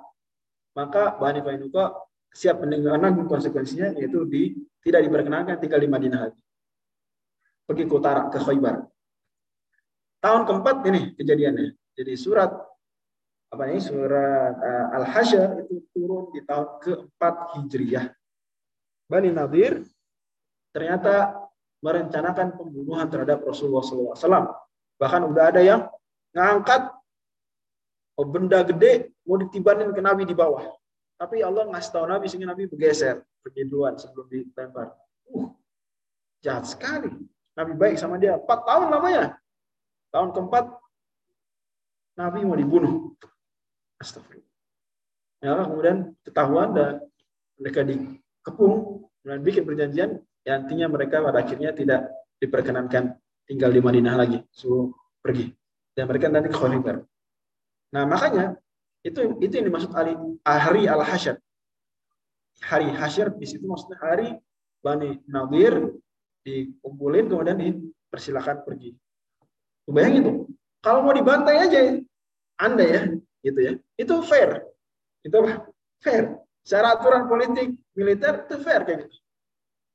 Maka 0.79 1.19
Bani 1.19 1.43
Qainuqa 1.43 1.91
siap 2.31 2.63
menanggung 2.63 3.27
konsekuensinya 3.27 3.91
yaitu 3.99 4.23
di 4.31 4.55
tidak 4.87 5.11
diperkenankan 5.11 5.59
tinggal 5.59 5.83
di 5.83 5.91
Madinah 5.91 6.21
lagi. 6.31 6.43
Pergi 7.67 7.83
ke 7.91 7.95
utara 7.99 8.31
ke 8.31 8.39
Khaybar. 8.39 8.87
Tahun 10.23 10.43
keempat 10.47 10.77
ini 10.87 11.19
kejadiannya. 11.19 11.75
Jadi 11.99 12.13
surat 12.15 12.70
apa 13.51 13.67
ini 13.67 13.83
surat 13.83 14.55
uh, 14.63 14.87
Al-Hasyr 15.03 15.67
itu 15.67 15.83
turun 15.91 16.31
di 16.31 16.41
tahun 16.47 16.79
keempat 16.79 17.35
Hijriyah. 17.59 18.07
Bani 19.11 19.35
Nadir 19.35 19.83
ternyata 20.71 21.35
merencanakan 21.83 22.55
pembunuhan 22.55 23.11
terhadap 23.11 23.43
Rasulullah 23.43 23.83
SAW. 23.83 24.55
Bahkan 25.03 25.23
udah 25.35 25.45
ada 25.51 25.61
yang 25.67 25.91
ngangkat 26.31 26.95
oh, 28.15 28.27
benda 28.31 28.63
gede 28.63 29.11
mau 29.27 29.35
ditibanin 29.35 29.91
ke 29.91 29.99
Nabi 29.99 30.23
di 30.31 30.37
bawah. 30.37 30.71
Tapi 31.19 31.43
Allah 31.43 31.67
ngasih 31.75 31.91
tahu 31.91 32.07
Nabi 32.07 32.31
sehingga 32.31 32.55
Nabi 32.55 32.71
bergeser 32.71 33.27
pergi 33.43 33.67
duluan 33.67 33.99
sebelum 33.99 34.31
dilempar. 34.31 34.95
Uh, 35.27 35.51
jahat 36.39 36.71
sekali. 36.71 37.11
Nabi 37.59 37.75
baik 37.75 37.99
sama 37.99 38.15
dia. 38.15 38.39
Empat 38.39 38.63
tahun 38.63 38.95
namanya. 38.95 39.35
Tahun 40.15 40.31
keempat 40.39 40.65
Nabi 42.15 42.47
mau 42.47 42.55
dibunuh. 42.55 43.11
Astagfirullah. 44.01 44.49
Ya, 45.41 45.57
kemudian 45.65 45.99
ketahuan 46.25 46.73
dan 46.77 47.05
mereka 47.61 47.81
dikepung 47.85 49.05
dan 49.25 49.41
bikin 49.45 49.65
perjanjian 49.65 50.11
yang 50.45 50.65
artinya 50.65 50.87
mereka 50.89 51.21
pada 51.21 51.45
akhirnya 51.45 51.73
tidak 51.77 52.09
diperkenankan 52.41 53.17
tinggal 53.45 53.69
di 53.73 53.81
Madinah 53.81 54.17
lagi, 54.17 54.41
suruh 54.53 54.93
pergi 55.21 55.53
dan 55.97 56.09
mereka 56.09 56.33
nanti 56.33 56.49
ke 56.49 56.57
Khaybar. 56.57 57.05
Nah, 57.93 58.05
makanya 58.09 58.57
itu 59.05 59.37
itu 59.41 59.53
yang 59.53 59.67
dimaksud 59.69 59.93
hari, 59.93 60.17
hari 60.45 60.89
al 60.89 61.05
hasyr 61.05 61.37
Hari 62.61 62.93
hasyr 62.93 63.33
di 63.41 63.49
situ 63.49 63.65
maksudnya 63.65 63.97
hari 64.05 64.37
Bani 64.85 65.17
Nadir 65.25 65.97
dikumpulin 66.45 67.29
kemudian 67.29 67.57
dipersilakan 67.57 68.65
pergi. 68.69 68.93
Bayangin 69.89 70.23
tuh, 70.23 70.37
kalau 70.85 71.03
mau 71.03 71.17
dibantai 71.17 71.57
aja 71.57 71.81
Anda 72.61 72.85
ya, 72.85 73.03
gitu 73.45 73.59
ya. 73.61 73.73
Itu 73.97 74.21
fair. 74.25 74.65
Itu? 75.25 75.39
Fair. 76.01 76.41
Secara 76.65 76.97
aturan 76.97 77.29
politik 77.29 77.77
militer 77.97 78.45
itu 78.49 78.57
fair 78.61 78.85
kayak 78.85 79.09
gitu. 79.09 79.17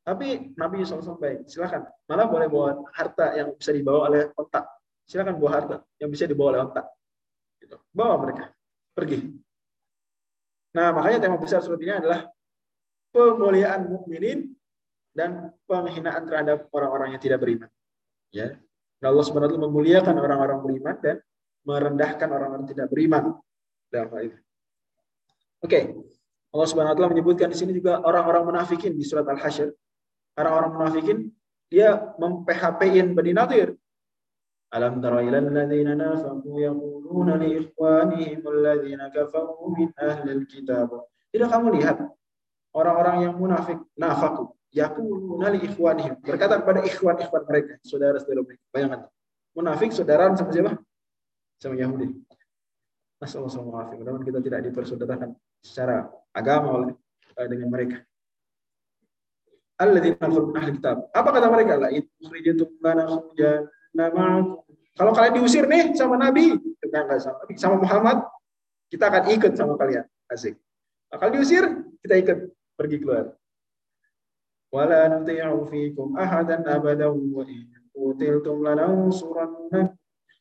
Tapi 0.06 0.54
Nabi 0.54 0.86
SAW 0.86 1.18
baik, 1.18 1.50
silakan. 1.50 1.90
Malah 2.06 2.28
boleh 2.30 2.48
bawa 2.50 2.70
harta 2.94 3.34
yang 3.34 3.58
bisa 3.58 3.74
dibawa 3.74 4.10
oleh 4.14 4.30
otak 4.38 4.76
silakan 5.06 5.38
bawa 5.38 5.52
harta 5.54 5.76
yang 6.02 6.10
bisa 6.10 6.26
dibawa 6.26 6.58
oleh 6.58 6.62
otak. 6.66 6.86
Gitu. 7.62 7.78
Bawa 7.94 8.14
mereka, 8.26 8.46
pergi. 8.92 9.18
Nah, 10.76 10.92
makanya 10.92 11.24
tema 11.24 11.40
besar 11.40 11.64
surat 11.64 11.80
ini 11.80 11.94
adalah 11.94 12.28
pemuliaan 13.16 13.88
mukminin 13.88 14.52
dan 15.16 15.56
penghinaan 15.64 16.28
terhadap 16.28 16.68
orang-orang 16.76 17.16
yang 17.16 17.22
tidak 17.24 17.40
beriman. 17.40 17.72
Ya. 18.36 18.60
Dan 19.00 19.08
Allah 19.16 19.24
SWT 19.24 19.56
memuliakan 19.56 20.20
orang-orang 20.20 20.60
beriman 20.60 20.96
dan 21.00 21.16
merendahkan 21.66 22.30
orang-orang 22.30 22.70
tidak 22.70 22.88
beriman 22.94 23.36
dalam 23.90 24.10
hal. 24.14 24.26
Oke. 24.30 24.40
Okay. 25.66 25.84
Allah 26.56 26.68
Subhanahu 26.72 26.96
wa 26.96 26.98
taala 26.98 27.12
menyebutkan 27.12 27.52
di 27.52 27.58
sini 27.60 27.76
juga 27.76 28.00
orang-orang 28.00 28.48
munafikin 28.48 28.96
di 28.96 29.04
surat 29.04 29.28
Al-Hasyr. 29.28 29.76
Orang-orang 30.40 30.72
munafikin 30.72 31.18
dia 31.68 32.16
memphpin 32.16 33.12
Bani 33.12 33.36
Nadir. 33.36 33.76
Alam 34.72 35.04
tara 35.04 35.20
ila 35.20 35.40
alladziina 35.40 36.00
nafaqu 36.00 36.56
yaquluna 36.56 37.36
li 37.44 37.60
ikhwanihim 37.60 38.40
alladziina 38.40 39.12
kafaru 39.12 39.72
min 39.76 39.92
ahli 40.00 40.30
al-kitab. 40.32 40.90
Tidak 41.32 41.48
kamu 41.52 41.76
lihat 41.76 42.00
orang-orang 42.72 43.28
yang 43.28 43.34
munafik 43.36 43.80
nafaku 44.00 44.56
yaquluna 44.72 45.52
li 45.56 45.60
ikhwanihim 45.64 46.24
berkata 46.24 46.60
kepada 46.64 46.88
ikhwan-ikhwan 46.88 47.44
mereka, 47.48 47.74
saudara-saudara 47.84 48.42
mereka. 48.44 48.64
Bayangkan. 48.72 49.02
Munafik 49.56 49.92
saudara 49.96 50.32
sama 50.36 50.52
siapa? 50.52 50.80
Sama 51.60 51.76
Yahudi. 51.80 52.12
Nasallahu 53.20 53.74
alaihi 53.74 54.04
Mudah-mudahan 54.04 54.28
kita 54.28 54.40
tidak 54.44 54.62
dipersaudarakan 54.70 55.30
secara 55.64 56.08
agama 56.36 56.68
oleh 56.84 56.94
eh, 57.40 57.48
dengan 57.48 57.70
mereka. 57.72 57.98
Alladzina 59.76 60.28
ahli 60.28 60.72
kitab. 60.80 61.12
Apa 61.12 61.30
kata 61.36 61.48
mereka? 61.52 61.76
La 61.76 61.92
ukhrijatum 61.92 62.80
lanakhrujan 62.80 63.72
kalau 64.96 65.12
kalian 65.12 65.34
diusir 65.40 65.68
nih 65.68 65.96
sama 65.96 66.20
Nabi, 66.20 66.56
enggak 66.84 67.20
sama 67.20 67.44
Nabi, 67.44 67.54
sama 67.60 67.76
Muhammad, 67.80 68.18
kita 68.92 69.08
akan 69.08 69.24
ikut 69.32 69.52
sama 69.56 69.80
kalian. 69.80 70.04
Asik. 70.28 70.60
Kalau 71.12 71.32
diusir, 71.32 71.64
kita 72.04 72.16
ikut 72.20 72.40
pergi 72.76 72.98
keluar. 73.00 73.36
Wala 74.72 75.08
nuti'u 75.16 75.64
fikum 75.72 76.20
ahadan 76.20 76.68
abadan 76.68 77.16
wa 77.16 77.44
in 77.48 77.72
qutiltum 77.96 78.64
lanansuranna. 78.64 79.96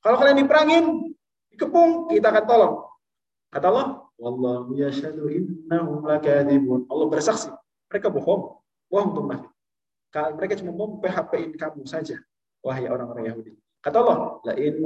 Kalau 0.04 0.16
kalian 0.20 0.44
diperangin, 0.44 0.84
dikepung, 1.48 2.12
kita 2.12 2.28
akan 2.28 2.44
tolong. 2.44 2.74
Kata 3.48 3.66
Allah, 3.72 3.86
wallahu 4.20 4.76
yashhadu 4.76 5.32
innahum 5.32 6.04
lakadzibun. 6.04 6.84
Allah 6.92 7.06
bersaksi, 7.08 7.48
mereka 7.88 8.12
bohong. 8.12 8.60
Bohong 8.92 9.16
untuk 9.16 9.24
Nabi. 9.32 9.48
Mereka 10.12 10.60
cuma 10.60 10.76
mau 10.76 11.00
PHP-in 11.00 11.56
kamu 11.56 11.88
saja 11.88 12.20
wahai 12.60 12.84
orang-orang 12.84 13.32
Yahudi. 13.32 13.52
Kata 13.80 13.96
Allah, 14.00 14.18
la 14.44 14.52
in 14.60 14.80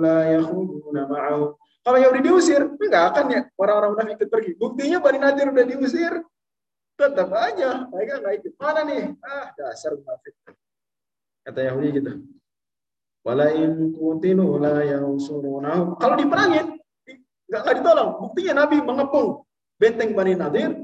la 0.00 0.18
yakhrujuna 0.36 1.04
ma'ahu. 1.04 1.44
Kalau 1.82 1.98
Yahudi 1.98 2.20
diusir, 2.24 2.62
enggak 2.64 3.04
akan 3.12 3.24
ya 3.28 3.40
orang-orang 3.58 3.90
munafik 3.96 4.12
ikut 4.20 4.28
pergi. 4.30 4.50
Buktinya 4.54 5.02
Bani 5.02 5.18
Nadir 5.18 5.50
udah 5.50 5.64
diusir, 5.66 6.12
tetap 6.94 7.28
aja 7.34 7.90
mereka 7.90 8.22
nggak 8.22 8.34
ikut. 8.40 8.52
Mana 8.56 8.80
nih? 8.86 9.02
Ah, 9.20 9.50
dasar 9.56 9.96
munafik. 9.98 10.32
Kata 11.42 11.60
Yahudi 11.60 11.88
gitu. 11.98 12.12
Wala 13.22 13.54
in 13.54 13.94
kutilu 13.94 14.58
la 14.58 14.82
yansurunahum. 14.82 15.94
Kalau 15.98 16.14
diperangin, 16.18 16.74
nggak 17.46 17.74
ditolong. 17.78 18.10
Buktinya 18.18 18.66
Nabi 18.66 18.82
mengepung 18.82 19.46
benteng 19.78 20.10
Bani 20.14 20.34
Nadir, 20.34 20.82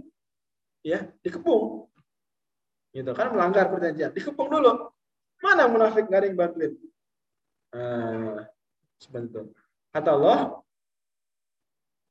ya 0.87 1.03
dikepung. 1.23 1.91
Gitu 2.95 3.11
kan 3.15 3.35
melanggar 3.35 3.71
perjanjian. 3.71 4.15
Dikepung 4.15 4.49
dulu. 4.51 4.91
Mana 5.39 5.71
munafik 5.71 6.11
yang 6.11 6.35
bantuin? 6.35 6.75
Uh, 7.71 8.43
sebentar. 8.99 9.47
Kata 9.95 10.11
Allah, 10.19 10.39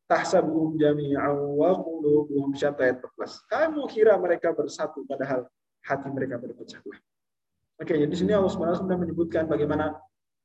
tahsabuhum 0.07 0.79
jami'an 0.79 1.35
wa 1.35 1.75
qulubuhum 1.75 2.55
syatta 2.55 2.87
ayat 2.87 3.03
14. 3.03 3.51
Kamu 3.51 3.81
kira 3.91 4.15
mereka 4.15 4.55
bersatu 4.55 5.03
padahal 5.03 5.43
hati 5.83 6.07
mereka 6.11 6.39
berpecah 6.39 6.79
belah. 6.83 7.01
Oke, 7.77 7.93
jadi 7.93 8.09
di 8.09 8.17
sini 8.17 8.33
Allah 8.33 8.49
SWT 8.49 8.87
sudah 8.87 8.97
menyebutkan 8.97 9.45
bagaimana 9.45 9.93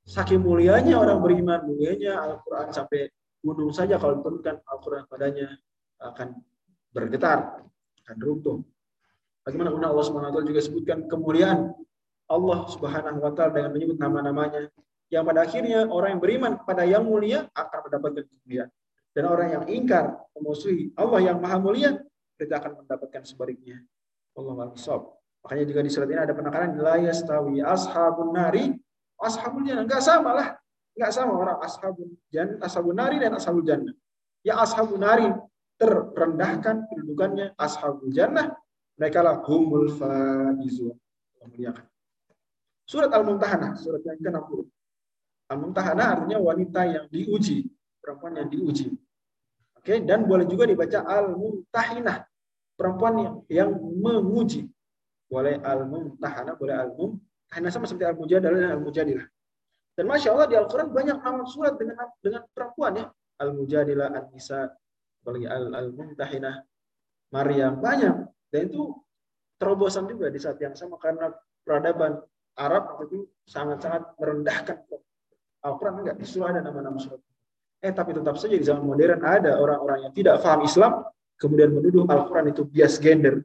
saking 0.07 0.43
mulianya 0.43 0.99
orang 0.99 1.23
beriman, 1.23 1.61
mulianya 1.67 2.19
Al-Qur'an 2.19 2.75
sampai 2.75 3.11
gunung 3.43 3.71
saja 3.71 3.99
kalau 3.99 4.19
diturunkan 4.23 4.63
Al-Qur'an 4.67 5.07
padanya 5.07 5.51
akan 6.03 6.39
bergetar, 6.91 7.63
akan 8.07 8.17
runtuh. 8.19 8.59
Bagaimana 9.43 9.75
Allah 9.75 10.07
SWT 10.07 10.47
juga 10.47 10.61
sebutkan 10.63 11.11
kemuliaan 11.11 11.75
Allah 12.31 12.59
Subhanahu 12.71 13.19
wa 13.19 13.33
taala 13.35 13.59
dengan 13.59 13.71
menyebut 13.75 13.99
nama-namanya 13.99 14.71
yang 15.11 15.27
pada 15.27 15.45
akhirnya 15.45 15.85
orang 15.91 16.17
yang 16.17 16.23
beriman 16.23 16.53
pada 16.63 16.87
yang 16.87 17.05
mulia 17.05 17.51
akan 17.53 17.79
mendapatkan 17.91 18.25
kemuliaan. 18.25 18.71
Dan 19.13 19.29
orang 19.29 19.49
yang 19.53 19.65
ingkar 19.69 20.17
memusuhi 20.33 20.89
Allah 20.97 21.21
yang 21.21 21.37
maha 21.37 21.61
mulia, 21.61 22.01
kita 22.41 22.57
akan 22.57 22.81
mendapatkan 22.81 23.23
sebaliknya. 23.29 23.85
Allah 24.33 24.73
Makanya 25.43 25.65
juga 25.69 25.81
di 25.85 25.91
surat 25.93 26.09
ini 26.09 26.23
ada 26.23 26.33
penekanan 26.33 26.81
la 26.81 26.97
yastawi 26.97 27.61
ashabun 27.61 28.33
nari 28.33 28.73
ashabul 29.23 29.63
jannah. 29.65 29.85
Enggak 29.87 30.03
sama 30.03 30.31
lah. 30.35 30.49
Enggak 30.93 31.13
sama 31.15 31.33
orang 31.39 31.59
ashabun 31.65 32.09
jannah, 32.29 32.59
ashabun 32.61 32.95
nari 32.99 33.17
dan 33.17 33.33
ashabul 33.33 33.65
jannah. 33.65 33.95
Ya 34.45 34.61
ashabun 34.61 35.01
nari 35.01 35.31
terrendahkan 35.81 36.87
kedudukannya 36.91 37.57
ashabul 37.57 38.13
jannah 38.13 38.53
mereka 39.01 39.19
lah 39.25 39.41
humul 39.43 39.89
faizun. 39.91 40.95
Memuliakan. 41.43 41.87
Surat 42.87 43.11
Al-Mumtahanah, 43.11 43.75
surat 43.81 44.03
yang 44.05 44.21
ke-60. 44.21 44.63
Al-Mumtahanah 45.51 46.07
artinya 46.19 46.39
wanita 46.39 46.81
yang 46.87 47.07
diuji, 47.11 47.67
perempuan 47.99 48.39
yang 48.39 48.47
diuji. 48.47 48.95
Oke, 49.75 49.99
dan 50.07 50.23
boleh 50.31 50.47
juga 50.47 50.71
dibaca 50.71 51.03
al-mumtahinah, 51.03 52.23
perempuan 52.79 53.15
yang, 53.19 53.35
yang 53.51 53.71
menguji. 53.75 54.71
Boleh 55.27 55.59
al-mumtahanah, 55.59 56.55
boleh 56.55 56.77
al-mumtahinah 57.53 57.69
sama 57.69 57.85
seperti 57.85 58.09
al-mujadalah 58.09 58.59
dan 58.65 58.71
al-mujadilah. 58.81 59.27
Dan 59.93 60.05
masya 60.09 60.29
Allah 60.33 60.49
di 60.49 60.57
Al-Quran 60.57 60.89
banyak 60.89 61.17
nama 61.21 61.45
surat 61.45 61.77
dengan 61.77 62.09
dengan 62.25 62.43
perempuan 62.57 62.93
ya. 62.97 63.07
Al-mujadilah, 63.45 64.09
an-nisa, 64.09 64.73
apalagi 65.21 65.47
al-mumtahinah, 65.53 66.65
Maryam 67.37 67.77
banyak. 67.77 68.15
Dan 68.49 68.61
itu 68.73 68.97
terobosan 69.61 70.09
juga 70.09 70.33
di 70.33 70.41
saat 70.41 70.57
yang 70.65 70.73
sama 70.73 70.97
karena 70.97 71.29
peradaban 71.61 72.25
Arab 72.57 73.05
itu 73.05 73.29
sangat-sangat 73.49 74.17
merendahkan 74.17 74.77
Al-Quran 75.63 76.05
enggak 76.05 76.17
disuruh 76.19 76.51
ada 76.53 76.61
nama-nama 76.61 76.99
surat 77.01 77.23
Eh 77.83 77.91
tapi 77.91 78.15
tetap 78.15 78.39
saja 78.39 78.55
di 78.55 78.63
zaman 78.63 78.87
modern 78.87 79.23
ada 79.27 79.59
orang-orang 79.59 80.07
yang 80.07 80.13
tidak 80.15 80.43
paham 80.43 80.63
Islam 80.67 80.93
kemudian 81.39 81.75
menuduh 81.75 82.07
Al-Quran 82.07 82.55
itu 82.55 82.63
bias 82.63 83.03
gender, 83.03 83.43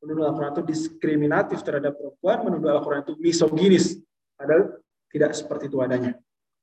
menuduh 0.00 0.24
Al-Quran 0.32 0.52
itu 0.56 0.64
diskriminatif 0.64 1.60
terhadap 1.60 1.96
perempuan, 1.96 2.38
menuduh 2.48 2.72
Al-Quran 2.76 3.04
itu 3.04 3.14
misoginis. 3.20 4.00
Padahal 4.34 4.80
tidak 5.12 5.30
seperti 5.36 5.68
itu 5.68 5.78
adanya. 5.80 6.16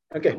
Oke. 0.10 0.22
Okay. 0.22 0.36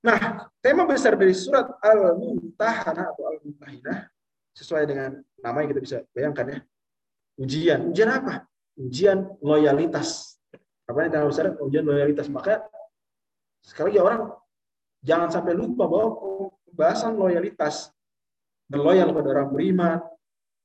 Nah, 0.00 0.48
tema 0.64 0.88
besar 0.88 1.12
dari 1.12 1.36
surat 1.36 1.68
Al-Mumtahanah 1.84 3.12
atau 3.12 3.24
Al-Mumtahinah 3.36 4.08
sesuai 4.56 4.88
dengan 4.88 5.20
nama 5.44 5.56
yang 5.60 5.70
kita 5.76 5.82
bisa 5.84 5.96
bayangkan 6.16 6.46
ya. 6.48 6.58
Ujian. 7.36 7.80
Ujian 7.92 8.08
apa? 8.08 8.48
Ujian 8.80 9.18
loyalitas. 9.44 10.40
Apa 10.88 11.04
yang 11.04 11.12
tema 11.12 11.28
besar? 11.28 11.52
Ujian 11.60 11.84
loyalitas. 11.84 12.32
Maka 12.32 12.64
sekali 13.60 13.92
lagi 13.92 14.00
orang 14.00 14.20
Jangan 15.00 15.28
sampai 15.32 15.56
lupa 15.56 15.88
bahwa 15.88 16.08
pembahasan 16.68 17.16
loyalitas, 17.16 17.88
berloyal 18.68 19.08
kepada 19.16 19.28
orang 19.32 19.48
beriman, 19.48 19.98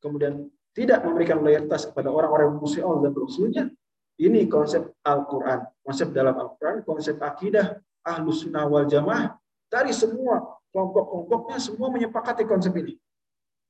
kemudian 0.04 0.52
tidak 0.76 1.08
memberikan 1.08 1.40
loyalitas 1.40 1.88
kepada 1.88 2.12
orang-orang 2.12 2.52
yang 2.52 2.60
musuh 2.60 2.84
Allah 2.84 3.08
dan 3.08 3.14
Rasulnya, 3.16 3.64
ini 4.20 4.44
konsep 4.52 4.92
Al-Quran. 5.08 5.64
Konsep 5.80 6.12
dalam 6.12 6.36
Al-Quran, 6.36 6.84
konsep 6.84 7.16
akidah, 7.24 7.80
ahlus 8.04 8.44
sunnah 8.44 8.68
wal 8.68 8.84
jamaah, 8.84 9.40
dari 9.72 9.96
semua 9.96 10.44
kelompok-kelompoknya 10.76 11.58
semua 11.64 11.88
menyepakati 11.88 12.44
konsep 12.44 12.76
ini. 12.76 13.00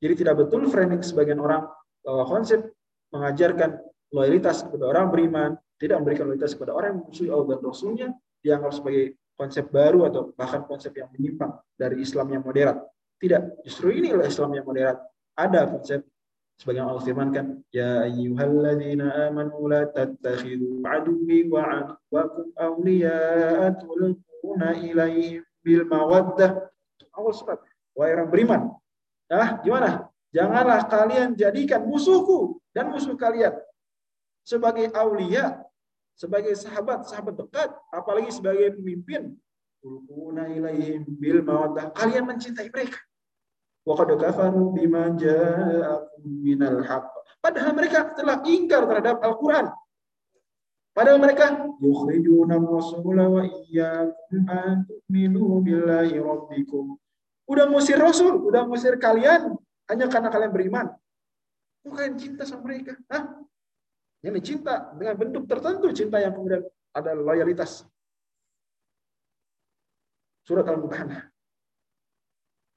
Jadi 0.01 0.25
tidak 0.25 0.45
betul 0.45 0.65
framing 0.65 1.05
sebagian 1.05 1.37
orang 1.37 1.69
bahwa 2.01 2.25
konsep 2.25 2.73
mengajarkan 3.13 3.77
loyalitas 4.09 4.65
kepada 4.65 4.89
orang 4.89 5.13
beriman, 5.13 5.49
tidak 5.77 6.01
memberikan 6.01 6.25
loyalitas 6.29 6.57
kepada 6.57 6.73
orang 6.73 6.97
yang 6.97 7.01
musuh 7.05 7.25
Allah 7.29 7.45
dan 7.53 7.59
Rasulnya, 7.61 8.07
dianggap 8.41 8.71
sebagai 8.73 9.05
konsep 9.37 9.65
baru 9.69 10.09
atau 10.09 10.21
bahkan 10.33 10.65
konsep 10.65 10.95
yang 10.97 11.09
menyimpang 11.13 11.53
dari 11.77 12.01
Islam 12.01 12.33
yang 12.33 12.41
moderat. 12.41 12.81
Tidak, 13.21 13.63
justru 13.63 13.93
inilah 13.93 14.25
Islam 14.25 14.51
yang 14.57 14.65
moderat. 14.65 14.97
Ada 15.35 15.67
konsep 15.69 16.01
sebagian 16.59 16.87
Allah 16.87 17.03
firmankan, 17.03 17.45
Ya 17.71 18.07
ayyuhalladzina 18.07 19.31
amanu 19.31 19.67
la 19.67 19.87
tattakhidhu 19.89 20.83
aduwi 20.85 21.47
wa 21.51 21.61
aduwakum 21.63 22.45
awliya'a 22.55 23.75
tulquna 23.79 24.79
ilaihim 24.79 25.43
bil 25.63 25.83
mawaddah. 25.87 26.71
Allah 27.15 27.33
surat, 27.35 27.59
wahai 27.95 28.15
orang 28.15 28.29
beriman. 28.31 28.61
Nah, 29.31 29.59
gimana? 29.63 30.07
Janganlah 30.35 30.83
kalian 30.91 31.31
jadikan 31.39 31.87
musuhku 31.87 32.59
dan 32.75 32.91
musuh 32.91 33.15
kalian 33.15 33.55
sebagai 34.43 34.91
aulia 34.91 35.63
sebagai 36.15 36.55
sahabat, 36.55 37.07
sahabat 37.11 37.35
dekat, 37.35 37.69
apalagi 37.91 38.31
sebagai 38.31 38.79
pemimpin, 38.79 39.35
tulquna 39.83 40.47
ilaihim 40.47 41.03
bil 41.19 41.43
mawaddah. 41.43 41.91
Kalian 41.91 42.23
mencintai 42.23 42.71
mereka. 42.71 42.99
Wa 43.85 43.93
qad 43.93 44.09
kafaru 44.17 44.73
bima 44.73 45.13
ja'akum 45.13 46.25
minal 46.41 46.81
haqq. 46.81 47.13
Padahal 47.37 47.77
mereka 47.77 48.09
telah 48.17 48.41
ingkar 48.41 48.89
terhadap 48.89 49.21
Al-Qur'an. 49.21 49.69
Padahal 50.95 51.21
mereka 51.21 51.69
yukhrijuna 51.77 52.57
rasula 52.57 53.29
wa 53.29 53.45
iyyakum 53.45 54.47
an 54.49 54.89
tu'minu 54.89 55.61
billahi 55.61 56.17
rabbikum. 56.17 56.97
Udah 57.45 57.69
musir 57.69 58.01
Rasul, 58.01 58.41
udah 58.41 58.65
musir 58.65 58.97
kalian 58.97 59.53
hanya 59.85 60.09
karena 60.09 60.33
kalian 60.33 60.49
beriman. 60.49 60.87
Kalian 61.85 62.17
cinta 62.17 62.41
sama 62.47 62.65
mereka. 62.65 62.97
Hah? 63.11 63.37
Ini 64.25 64.41
cinta 64.41 64.89
dengan 64.97 65.13
bentuk 65.21 65.45
tertentu 65.45 65.93
cinta 65.93 66.17
yang 66.17 66.33
kemudian 66.33 66.65
ada 66.89 67.13
loyalitas. 67.13 67.85
Surat 70.41 70.65
Al-Mumtahanah. 70.65 71.34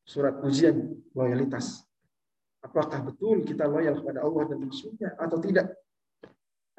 Surat 0.09 0.41
ujian 0.41 0.97
loyalitas. 1.13 1.85
Apakah 2.65 3.05
betul 3.05 3.45
kita 3.45 3.69
loyal 3.69 4.01
kepada 4.01 4.25
Allah 4.25 4.43
dan 4.49 4.65
Rasulnya 4.65 5.13
atau 5.21 5.37
tidak? 5.37 5.69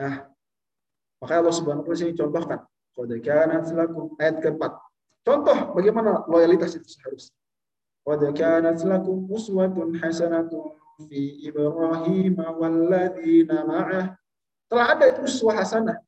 Nah, 0.01 0.25
maka 1.21 1.33
Allah 1.37 1.53
Subhanahu 1.53 1.85
wa 1.85 1.93
taala 1.93 2.17
contohkan. 2.17 2.59
Qad 2.97 3.09
lakum 3.77 4.17
ayat 4.17 4.41
keempat. 4.41 4.73
Contoh 5.21 5.77
bagaimana 5.77 6.25
loyalitas 6.25 6.73
itu 6.73 6.89
seharusnya. 6.89 7.37
Qad 8.01 8.25
lakum 8.89 9.29
uswatun 9.29 9.93
hasanatun 10.01 10.73
fi 11.05 11.45
Ibrahim 11.45 12.33
walladzina 12.33 13.61
ma'ah 13.61 14.17
telah 14.67 14.85
ada 14.97 15.05
uswah 15.21 15.61
hasanah 15.61 16.01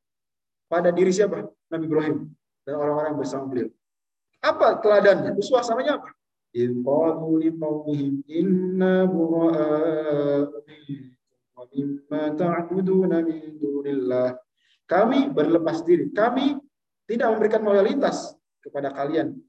pada 0.65 0.89
diri 0.89 1.13
siapa? 1.13 1.47
Nabi 1.69 1.85
Ibrahim 1.85 2.17
dan 2.65 2.81
orang-orang 2.81 3.13
bersama 3.13 3.45
beliau. 3.45 3.69
Apa 4.41 4.81
teladannya? 4.81 5.37
Uswah 5.37 5.61
hasanahnya 5.61 6.01
apa? 6.01 6.09
Inqalu 6.51 7.47
liqaumihim 7.47 8.27
inna 8.27 9.07
bura'a'u 9.07 10.51
wa 11.55 11.63
mimma 11.71 12.21
ta'buduna 12.35 13.23
min 13.23 13.55
dunillah. 13.55 14.35
Kami 14.83 15.31
berlepas 15.31 15.79
diri. 15.87 16.11
Kami 16.11 16.59
tidak 17.07 17.31
memberikan 17.31 17.63
loyalitas 17.63 18.35
kepada 18.59 18.91
kalian 18.91 19.39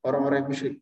orang-orang 0.00 0.48
musyrik. 0.48 0.80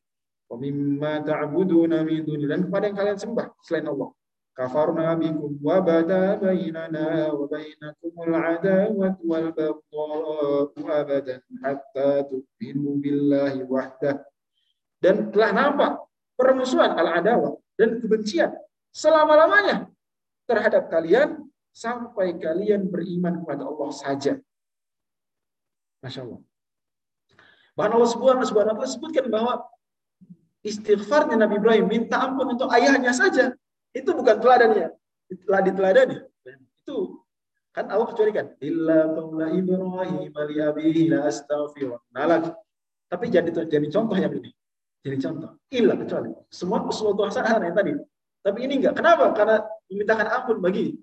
Mimma 0.54 1.26
ta'buduna 1.26 2.06
min 2.06 2.22
dunillah 2.22 2.54
dan 2.54 2.70
kepada 2.70 2.84
yang 2.86 2.94
kalian 2.94 3.18
sembah 3.18 3.46
selain 3.66 3.90
Allah. 3.90 4.14
kafarna 4.54 5.18
bikum 5.18 5.58
wa 5.58 5.82
bada 5.82 6.38
bainana 6.38 7.34
wa 7.34 7.42
bainakumul 7.50 8.34
adawat 8.38 9.18
wal 9.26 9.50
baghdha'u 9.50 10.78
abadan 10.86 11.42
hatta 11.58 12.22
tu'minu 12.30 13.02
billahi 13.02 13.66
wahdah. 13.66 14.22
Dan 15.04 15.28
telah 15.28 15.52
nampak 15.52 15.92
permusuhan 16.40 16.96
al-adawah 16.96 17.60
dan 17.76 18.00
kebencian 18.00 18.56
selama-lamanya 18.88 19.92
terhadap 20.48 20.88
kalian 20.88 21.44
sampai 21.76 22.40
kalian 22.40 22.88
beriman 22.88 23.44
kepada 23.44 23.68
Allah 23.68 23.90
saja. 23.92 24.32
Masya 26.00 26.24
Allah. 26.24 26.40
Bahkan 27.76 27.92
Allah 27.92 28.10
Subhanahu 28.16 28.44
wa 28.48 28.88
sebutkan 28.88 29.28
bahwa 29.28 29.60
istighfarnya 30.64 31.36
Nabi 31.36 31.60
Ibrahim 31.60 31.84
minta 31.84 32.16
ampun 32.24 32.56
untuk 32.56 32.72
ayahnya 32.72 33.12
saja. 33.12 33.52
Itu 33.92 34.16
bukan 34.16 34.40
teladannya. 34.40 34.88
Telah 35.44 35.60
diteladani. 35.60 36.16
Itu 36.80 37.24
kan 37.74 37.90
Allah 37.90 38.06
kecualikan 38.06 38.54
illa 38.62 39.10
qawla 39.10 39.50
ibrahim 39.50 40.30
li 40.78 41.10
la 41.10 41.26
astaghfirullah 41.26 42.54
tapi 43.10 43.26
jadi 43.34 43.50
jadi 43.50 43.86
contoh 43.90 44.14
yang 44.14 44.30
ini 44.30 44.54
jadi 45.04 45.16
contoh. 45.20 45.50
Illa 45.68 45.94
kecuali. 46.00 46.32
Semua 46.48 46.80
sesuatu 46.88 47.20
hasanah 47.28 47.60
yang 47.60 47.76
tadi. 47.76 47.92
Tapi 48.40 48.58
ini 48.64 48.80
enggak. 48.80 48.96
Kenapa? 48.96 49.36
Karena 49.36 49.60
memintakan 49.92 50.26
ampun 50.32 50.58
bagi 50.64 50.96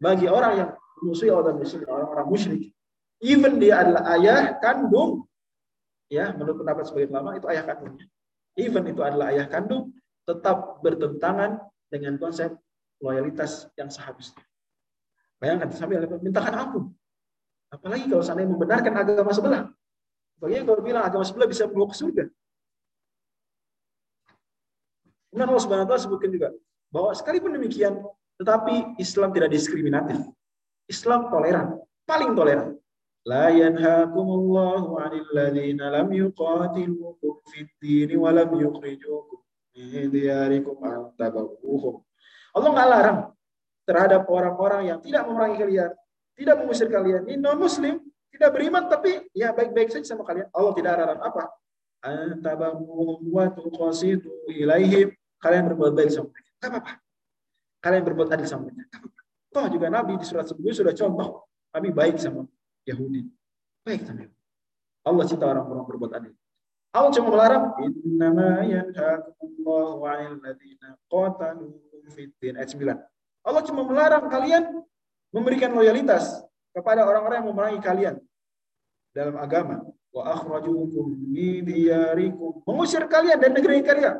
bagi 0.00 0.26
orang 0.28 0.52
yang 0.56 0.70
memusuhi 1.04 1.28
orang 1.28 1.60
musyrik 1.60 1.88
orang-orang 1.88 2.26
musyrik. 2.32 2.64
Even 3.20 3.60
dia 3.60 3.84
adalah 3.84 4.02
ayah 4.16 4.56
kandung. 4.56 5.28
Ya 6.08 6.32
menurut 6.32 6.64
pendapat 6.64 6.88
sebagai 6.88 7.12
ulama 7.12 7.36
itu 7.36 7.46
ayah 7.52 7.64
kandungnya. 7.68 8.08
Even 8.56 8.84
itu 8.88 9.00
adalah 9.04 9.28
ayah 9.36 9.46
kandung 9.52 9.92
tetap 10.24 10.80
bertentangan 10.80 11.60
dengan 11.92 12.16
konsep 12.16 12.56
loyalitas 13.04 13.68
yang 13.76 13.92
seharusnya. 13.92 14.40
Bayangkan 15.36 15.68
sambil 15.76 16.08
mintakan 16.24 16.54
ampun. 16.56 16.84
Apalagi 17.68 18.08
kalau 18.08 18.24
seandainya 18.24 18.48
membenarkan 18.48 18.92
agama 18.96 19.30
sebelah. 19.36 19.62
Bagaimana 20.40 20.64
kalau 20.64 20.80
bilang 20.80 21.04
agama 21.04 21.24
sebelah 21.24 21.48
bisa 21.48 21.68
membawa 21.68 21.92
ke 21.92 21.96
surga 22.00 22.24
Kemudian 25.31 25.47
Allah 25.47 25.63
Subhanahu 25.63 25.87
wa 25.87 25.99
sebutkan 25.99 26.29
juga 26.31 26.49
bahwa 26.91 27.15
sekalipun 27.15 27.55
demikian 27.55 28.03
tetapi 28.41 28.97
Islam 28.99 29.31
tidak 29.31 29.53
diskriminatif. 29.53 30.17
Islam 30.89 31.31
toleran, 31.31 31.79
paling 32.03 32.35
toleran. 32.35 32.81
لا 33.21 33.53
ينهاكم 33.53 34.27
الله 34.39 34.83
عن 35.01 35.13
الذين 35.13 35.77
لم 35.77 36.07
يقاتلوكم 36.13 37.33
في 37.53 37.57
الدين 37.61 38.17
ولم 38.17 38.49
يخرجوكم 38.49 39.37
من 39.77 40.09
دياركم 40.09 40.75
أن 40.85 41.13
تبروهم 41.21 41.95
Allah 42.51 42.69
nggak 42.75 42.89
larang 42.91 43.19
terhadap 43.87 44.27
orang-orang 44.27 44.91
yang 44.91 44.99
tidak 44.99 45.23
memerangi 45.23 45.55
kalian, 45.55 45.91
tidak 46.35 46.55
mengusir 46.59 46.91
kalian. 46.91 47.23
Ini 47.23 47.39
non 47.39 47.55
muslim, 47.55 48.03
tidak 48.27 48.49
beriman 48.51 48.91
tapi 48.91 49.23
ya 49.31 49.55
baik-baik 49.55 49.87
saja 49.87 50.03
sama 50.03 50.27
kalian. 50.27 50.51
Allah 50.51 50.73
tidak 50.75 50.91
larang 50.99 51.21
apa? 51.23 51.47
Antabamuhum 52.06 53.26
wa 53.34 53.50
tuqasidu 53.50 54.30
ilaihim. 54.46 55.10
Kalian 55.42 55.66
berbuat 55.74 55.92
baik 55.98 56.14
sama 56.14 56.30
mereka. 56.30 56.50
Enggak 56.62 56.70
apa-apa. 56.70 56.92
Kalian 57.82 58.02
berbuat 58.06 58.28
adil 58.30 58.46
sama 58.46 58.62
mereka. 58.70 58.98
Toh 59.50 59.66
juga 59.72 59.86
Nabi 59.90 60.14
di 60.14 60.24
surat 60.26 60.46
sebelumnya 60.46 60.74
sudah 60.74 60.94
contoh. 60.94 61.50
Nabi 61.74 61.88
baik 61.90 62.16
sama 62.22 62.46
Yahudi. 62.86 63.26
Baik 63.82 64.06
teman. 64.06 64.30
Allah 65.06 65.24
cinta 65.26 65.46
orang-orang 65.46 65.84
berbuat 65.86 66.12
adil. 66.18 66.34
Allah 66.96 67.12
cuma 67.12 67.28
melarang 67.28 67.76
innama 67.84 68.64
yanhaakumullahu 68.64 70.08
'anil 70.08 70.40
ladzina 70.40 70.96
qataluukum 71.12 72.02
fid 72.14 72.32
din 72.40 72.56
ayat 72.56 72.72
9. 72.72 72.96
Allah 73.46 73.62
cuma 73.68 73.84
melarang 73.84 74.26
kalian 74.32 74.64
memberikan 75.30 75.76
loyalitas 75.76 76.40
kepada 76.72 77.04
orang-orang 77.04 77.44
yang 77.44 77.48
memerangi 77.52 77.80
kalian 77.84 78.14
dalam 79.12 79.36
agama 79.36 79.84
wa 80.16 80.22
akhrajukum 80.32 81.12
min 81.28 81.60
diyarikum 81.68 82.64
mengusir 82.64 83.04
kalian 83.04 83.36
dari 83.36 83.52
negeri 83.52 83.84
kalian 83.84 84.16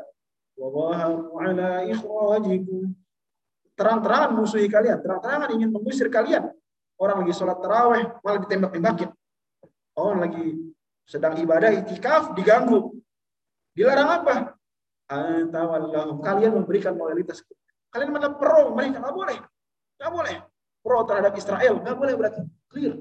wa 0.61 0.67
wahamu 0.69 1.33
ala 1.41 1.81
ikhrajikum 1.89 2.93
terang-terangan 3.73 4.29
musuhi 4.37 4.69
kalian 4.69 5.01
terang-terangan 5.01 5.49
ingin 5.57 5.73
mengusir 5.73 6.13
kalian 6.13 6.53
Orang 6.97 7.21
lagi 7.21 7.33
sholat 7.37 7.61
taraweh 7.61 8.03
malah 8.25 8.39
ditembak-tembakin. 8.41 9.09
Orang 9.93 10.17
lagi 10.25 10.45
sedang 11.05 11.37
ibadah 11.37 11.69
itikaf 11.69 12.33
diganggu. 12.33 12.89
Dilarang 13.77 14.09
apa? 14.21 14.35
Antawallahum. 15.05 16.25
Kalian 16.25 16.57
memberikan 16.57 16.97
loyalitas. 16.97 17.45
Kalian 17.93 18.09
mana 18.09 18.33
pro 18.33 18.73
mereka 18.73 18.97
nggak 18.97 19.13
boleh. 19.13 19.37
Nggak 20.01 20.11
boleh. 20.11 20.35
Pro 20.81 20.97
terhadap 21.05 21.33
Israel 21.37 21.73
nggak 21.85 21.97
boleh 22.01 22.13
berarti. 22.17 22.41
Clear. 22.73 22.93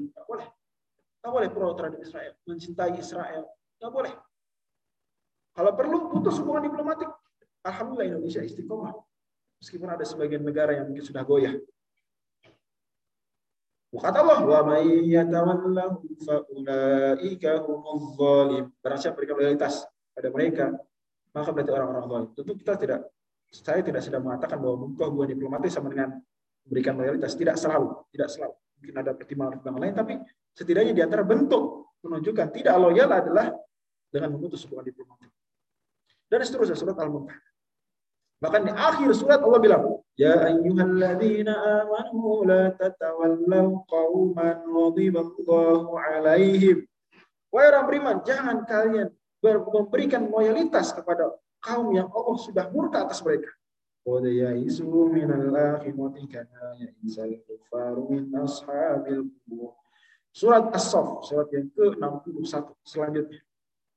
Nggak 1.27 1.35
boleh. 1.43 1.51
Pro 1.51 1.75
terhadap 1.75 1.99
Israel. 1.99 2.33
Mencintai 2.47 2.95
Israel. 3.03 3.51
Nggak 3.83 3.91
boleh. 3.91 4.15
Kalau 5.59 5.75
perlu 5.75 6.07
putus 6.15 6.39
hubungan 6.39 6.71
diplomatik. 6.71 7.11
Alhamdulillah 7.67 8.15
Indonesia 8.15 8.47
istiqomah. 8.47 8.95
Meskipun 9.59 9.91
ada 9.91 10.07
sebagian 10.07 10.47
negara 10.47 10.79
yang 10.79 10.87
mungkin 10.87 11.03
sudah 11.03 11.27
goyah. 11.27 11.59
Kata 13.91 14.23
Allah, 14.23 14.39
wa 14.45 14.61
fa. 14.71 14.79
Barang 18.85 19.01
siapa 19.03 19.17
berikan 19.19 19.35
loyalitas 19.41 19.89
pada 20.15 20.29
mereka, 20.31 20.79
maka 21.35 21.49
berarti 21.51 21.73
orang-orang 21.75 22.05
zalim. 22.07 22.29
Tentu 22.39 22.53
kita 22.55 22.79
tidak 22.79 23.01
saya 23.51 23.81
tidak 23.83 24.05
sedang 24.05 24.23
mengatakan 24.23 24.63
bahwa 24.63 24.87
membuka 24.87 25.11
hubungan 25.11 25.35
diplomatis 25.35 25.75
sama 25.75 25.91
dengan 25.91 26.23
memberikan 26.69 26.95
loyalitas. 26.95 27.35
Tidak 27.35 27.57
selalu, 27.59 27.89
tidak 28.15 28.29
selalu. 28.31 28.55
Mungkin 28.77 28.95
ada 28.97 29.13
pertimbangan-pertimbangan 29.17 29.83
lain, 29.83 29.97
tapi 29.97 30.15
setidaknya 30.53 30.93
di 30.93 31.03
antara 31.03 31.25
bentuk 31.25 31.93
menunjukkan 32.05 32.47
tidak 32.53 32.75
loyal 32.77 33.09
adalah 33.09 33.47
dengan 34.13 34.37
memutus 34.37 34.63
hubungan 34.69 34.87
diplomatik. 34.89 35.33
Dan 36.27 36.43
seterusnya 36.43 36.77
surat 36.77 36.97
Al-Mumtahanah. 36.99 37.53
Bahkan 38.37 38.63
di 38.69 38.73
akhir 38.73 39.09
surat 39.17 39.41
Allah 39.41 39.61
bilang, 39.63 39.83
Ya 40.17 40.49
ayyuhalladzina 40.49 41.53
amanu 41.85 42.45
la 42.45 42.73
tatawallaw 42.77 43.85
qauman 43.89 44.57
ghadiballahu 44.65 45.93
alaihim. 45.97 46.85
Wahai 47.49 47.69
orang 47.73 47.85
beriman, 47.89 48.17
jangan 48.25 48.65
kalian 48.69 49.09
memberikan 49.45 50.29
loyalitas 50.29 50.93
kepada 50.93 51.33
kaum 51.65 51.93
yang 51.93 52.09
Allah 52.13 52.37
sudah 52.41 52.69
murka 52.73 53.09
atas 53.09 53.25
mereka. 53.25 53.49
Qad 54.07 54.23
ya'isu 54.23 54.87
minal 55.11 55.51
akhirati 55.51 56.31
kana 56.31 56.79
ya'isal 56.79 57.43
kufaru 57.43 58.07
min 58.15 58.31
ashabil 58.39 59.27
qubur. 59.43 59.75
Surat 60.31 60.71
As-Saff, 60.71 61.27
surat 61.27 61.51
yang 61.51 61.67
ke-61 61.75 62.71
selanjutnya. 62.87 63.43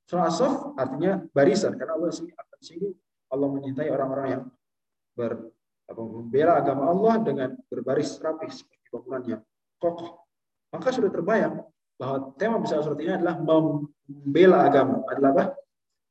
Surat 0.09 0.33
As-Saff 0.33 0.73
artinya 0.81 1.21
barisan 1.29 1.77
karena 1.77 1.93
Allah 1.93 2.09
sini 2.09 2.33
akan 2.33 2.59
sini 2.65 2.89
Allah 3.29 3.47
mencintai 3.53 3.89
orang-orang 3.93 4.27
yang 4.33 4.43
ber, 5.13 5.53
apa, 5.85 6.01
membela 6.01 6.57
agama 6.57 6.89
Allah 6.89 7.13
dengan 7.21 7.49
berbaris 7.69 8.17
rapi 8.17 8.49
seperti 8.49 8.89
bangunan 8.89 9.21
yang 9.37 9.41
kokoh. 9.77 10.25
Maka 10.73 10.89
sudah 10.89 11.13
terbayang 11.13 11.61
bahwa 12.01 12.33
tema 12.41 12.57
besar 12.57 12.81
surat 12.81 12.97
ini 12.97 13.13
adalah 13.13 13.37
membela 13.37 14.65
agama. 14.65 15.05
Adalah 15.05 15.29
apa? 15.37 15.45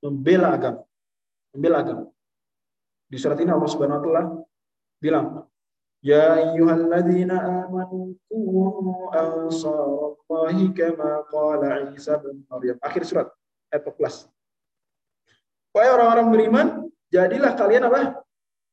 Membela 0.07 0.49
agama. 0.55 0.81
Membela 1.51 1.77
agama. 1.83 2.05
Di 3.09 3.16
surat 3.16 3.40
ini 3.40 3.49
Allah 3.49 3.71
Subhanahu 3.73 3.99
wa 3.99 4.05
taala 4.05 4.23
bilang, 5.01 5.27
Ya 6.05 6.38
ayyuhalladzina 6.38 7.66
amanu 7.66 8.14
kunu 8.31 9.11
ansarallahi 9.11 10.71
kama 10.77 11.27
qala 11.33 11.90
Isa 11.97 12.21
bin 12.23 12.47
Maryam. 12.47 12.79
Akhir 12.85 13.03
surat 13.03 13.33
ayat 13.75 13.83
14. 13.83 14.31
Wahai 15.75 15.90
orang-orang 15.90 16.29
beriman, 16.31 16.66
Jadilah 17.09 17.57
kalian 17.57 17.88
apa? 17.88 18.21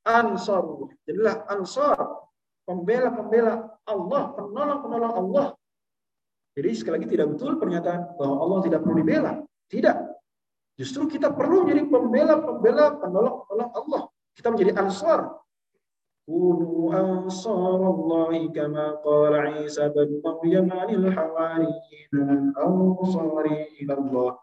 Ansar. 0.04 0.64
Jadilah 1.08 1.48
ansar. 1.48 1.98
Pembela-pembela 2.68 3.80
Allah. 3.88 4.24
Penolong-penolong 4.36 5.14
Allah. 5.16 5.48
Jadi 6.56 6.70
sekali 6.76 7.00
lagi 7.00 7.08
tidak 7.12 7.28
betul 7.36 7.60
pernyataan 7.60 8.16
bahwa 8.16 8.36
Allah 8.44 8.60
tidak 8.68 8.80
perlu 8.84 8.96
dibela. 9.00 9.32
Tidak. 9.72 9.98
Justru 10.76 11.08
kita 11.08 11.32
perlu 11.32 11.64
menjadi 11.64 11.88
pembela-pembela 11.88 13.00
penolong-penolong 13.00 13.72
Allah. 13.72 14.02
Kita 14.36 14.52
menjadi 14.52 14.76
ansar. 14.76 15.32
Kunu 16.26 16.90
ansarallahi 16.90 18.50
kama 18.50 18.98
qala 19.06 19.62
Isa 19.62 19.94
bin 19.94 20.20
Maryam 20.26 20.68
anil 20.74 21.08
hawariyin 21.08 22.52
ansari 22.58 23.78
ilallah. 23.80 24.36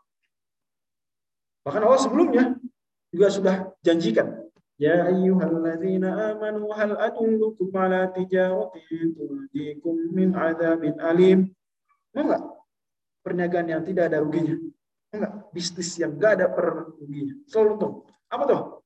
Bahkan 1.66 1.82
Allah 1.82 2.00
sebelumnya 2.00 2.44
juga 3.12 3.26
sudah 3.28 3.54
janjikan. 3.84 4.46
Ya 4.80 5.06
ayyuhalladzina 5.06 6.34
amanu 6.34 6.72
hal 6.74 6.98
adullukum 6.98 7.70
ala 7.76 8.10
tijaratin 8.10 9.14
turjikum 9.14 10.10
min 10.10 10.34
adzabin 10.34 10.98
alim. 10.98 11.50
Enggak? 12.14 12.42
Perniagaan 13.22 13.68
yang 13.70 13.82
tidak 13.86 14.10
ada 14.10 14.18
ruginya. 14.22 14.58
Enggak, 15.14 15.32
bisnis 15.54 15.94
yang 15.98 16.18
enggak 16.18 16.40
ada 16.40 16.46
per 16.50 16.94
ruginya. 16.98 17.34
Selalu 17.46 17.68
untung. 17.78 17.94
Apa 18.26 18.42
tuh? 18.48 18.81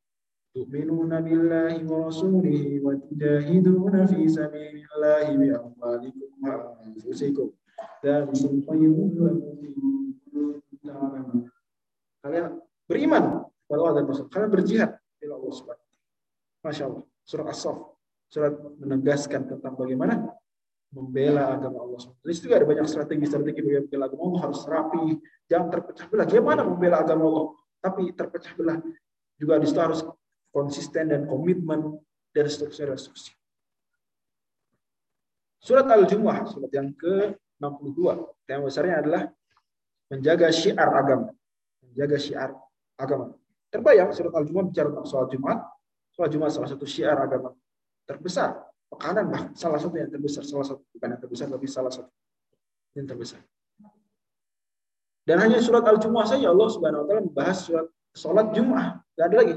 Wa 1.84 2.08
rasulihi 2.08 2.80
wa 2.80 2.96
tujahiduna 2.96 4.08
fi 4.08 4.24
sabilillahi 4.24 5.36
bi 5.36 5.48
amwalikum 5.52 6.30
wa 6.40 6.80
anfusikum. 6.80 7.52
Dzalikum 8.00 8.64
khairun 8.64 9.12
lakum 10.80 11.50
Kalian 12.24 12.58
beriman 12.88 13.44
kepada 13.44 13.80
Allah 13.84 13.94
dan 14.00 14.04
Rasul. 14.08 14.26
Kalian 14.32 14.50
berjihad 14.50 14.90
kepada 14.96 15.34
Allah 15.36 15.52
Subhanahu 15.52 15.86
Masya 16.64 16.84
Allah. 16.88 17.04
Surah 17.26 17.46
As-Saff. 17.52 17.78
Surat 18.26 18.54
menegaskan 18.82 19.46
tentang 19.46 19.78
bagaimana 19.78 20.18
membela 20.90 21.54
agama 21.54 21.84
Allah 21.84 21.98
SWT. 22.02 22.26
Di 22.26 22.34
situ 22.34 22.50
ada 22.50 22.66
banyak 22.66 22.86
strategi-strategi 22.88 23.60
membela 23.62 24.10
agama 24.10 24.22
Allah 24.26 24.40
harus 24.50 24.60
rapi, 24.66 25.04
jangan 25.46 25.68
terpecah 25.70 26.06
belah. 26.10 26.26
Gimana 26.26 26.66
membela 26.66 27.06
agama 27.06 27.22
Allah? 27.30 27.46
Tapi 27.78 28.10
terpecah 28.16 28.52
belah 28.58 28.78
juga 29.38 29.62
di 29.62 29.66
situ 29.70 29.78
harus 29.78 30.02
konsisten 30.56 31.12
dan 31.12 31.28
komitmen 31.28 32.00
dan 32.32 32.48
seterusnya 32.48 32.96
dan 32.96 32.96
seterusnya. 32.96 33.36
Surat 35.60 35.84
Al-Jumu'ah, 35.84 36.48
surat 36.48 36.72
yang 36.72 36.96
ke-62. 36.96 38.00
Tema 38.48 38.64
besarnya 38.64 39.04
adalah 39.04 39.22
menjaga 40.08 40.48
syiar 40.48 40.88
agama. 40.88 41.28
Menjaga 41.84 42.16
syiar 42.16 42.50
agama. 42.96 43.36
Terbayang 43.68 44.08
surat 44.16 44.32
Al-Jumu'ah 44.32 44.66
bicara 44.72 44.88
tentang 44.88 45.08
soal 45.10 45.28
Jumat. 45.28 45.60
Soal 46.16 46.32
Jumat 46.32 46.48
salah 46.48 46.72
satu 46.72 46.88
syiar 46.88 47.20
agama 47.20 47.52
terbesar 48.06 48.54
pekanan 48.86 49.26
bah 49.28 49.42
salah 49.58 49.82
satu 49.82 49.98
yang 49.98 50.08
terbesar 50.08 50.46
salah 50.46 50.62
satu 50.62 50.82
bukan 50.94 51.08
yang 51.18 51.20
terbesar 51.20 51.46
tapi 51.50 51.66
salah 51.66 51.92
satu 51.92 52.10
yang 52.94 53.06
terbesar 53.10 53.42
dan 55.26 55.42
hanya 55.42 55.58
surat 55.58 55.82
al 55.82 55.98
jumuah 55.98 56.24
saja 56.24 56.54
Allah 56.54 56.68
subhanahu 56.70 57.02
wa 57.02 57.06
taala 57.10 57.22
membahas 57.26 57.58
surat 57.66 57.86
sholat 58.14 58.54
jumuah 58.54 59.02
nggak 59.18 59.26
ada 59.26 59.36
lagi 59.36 59.54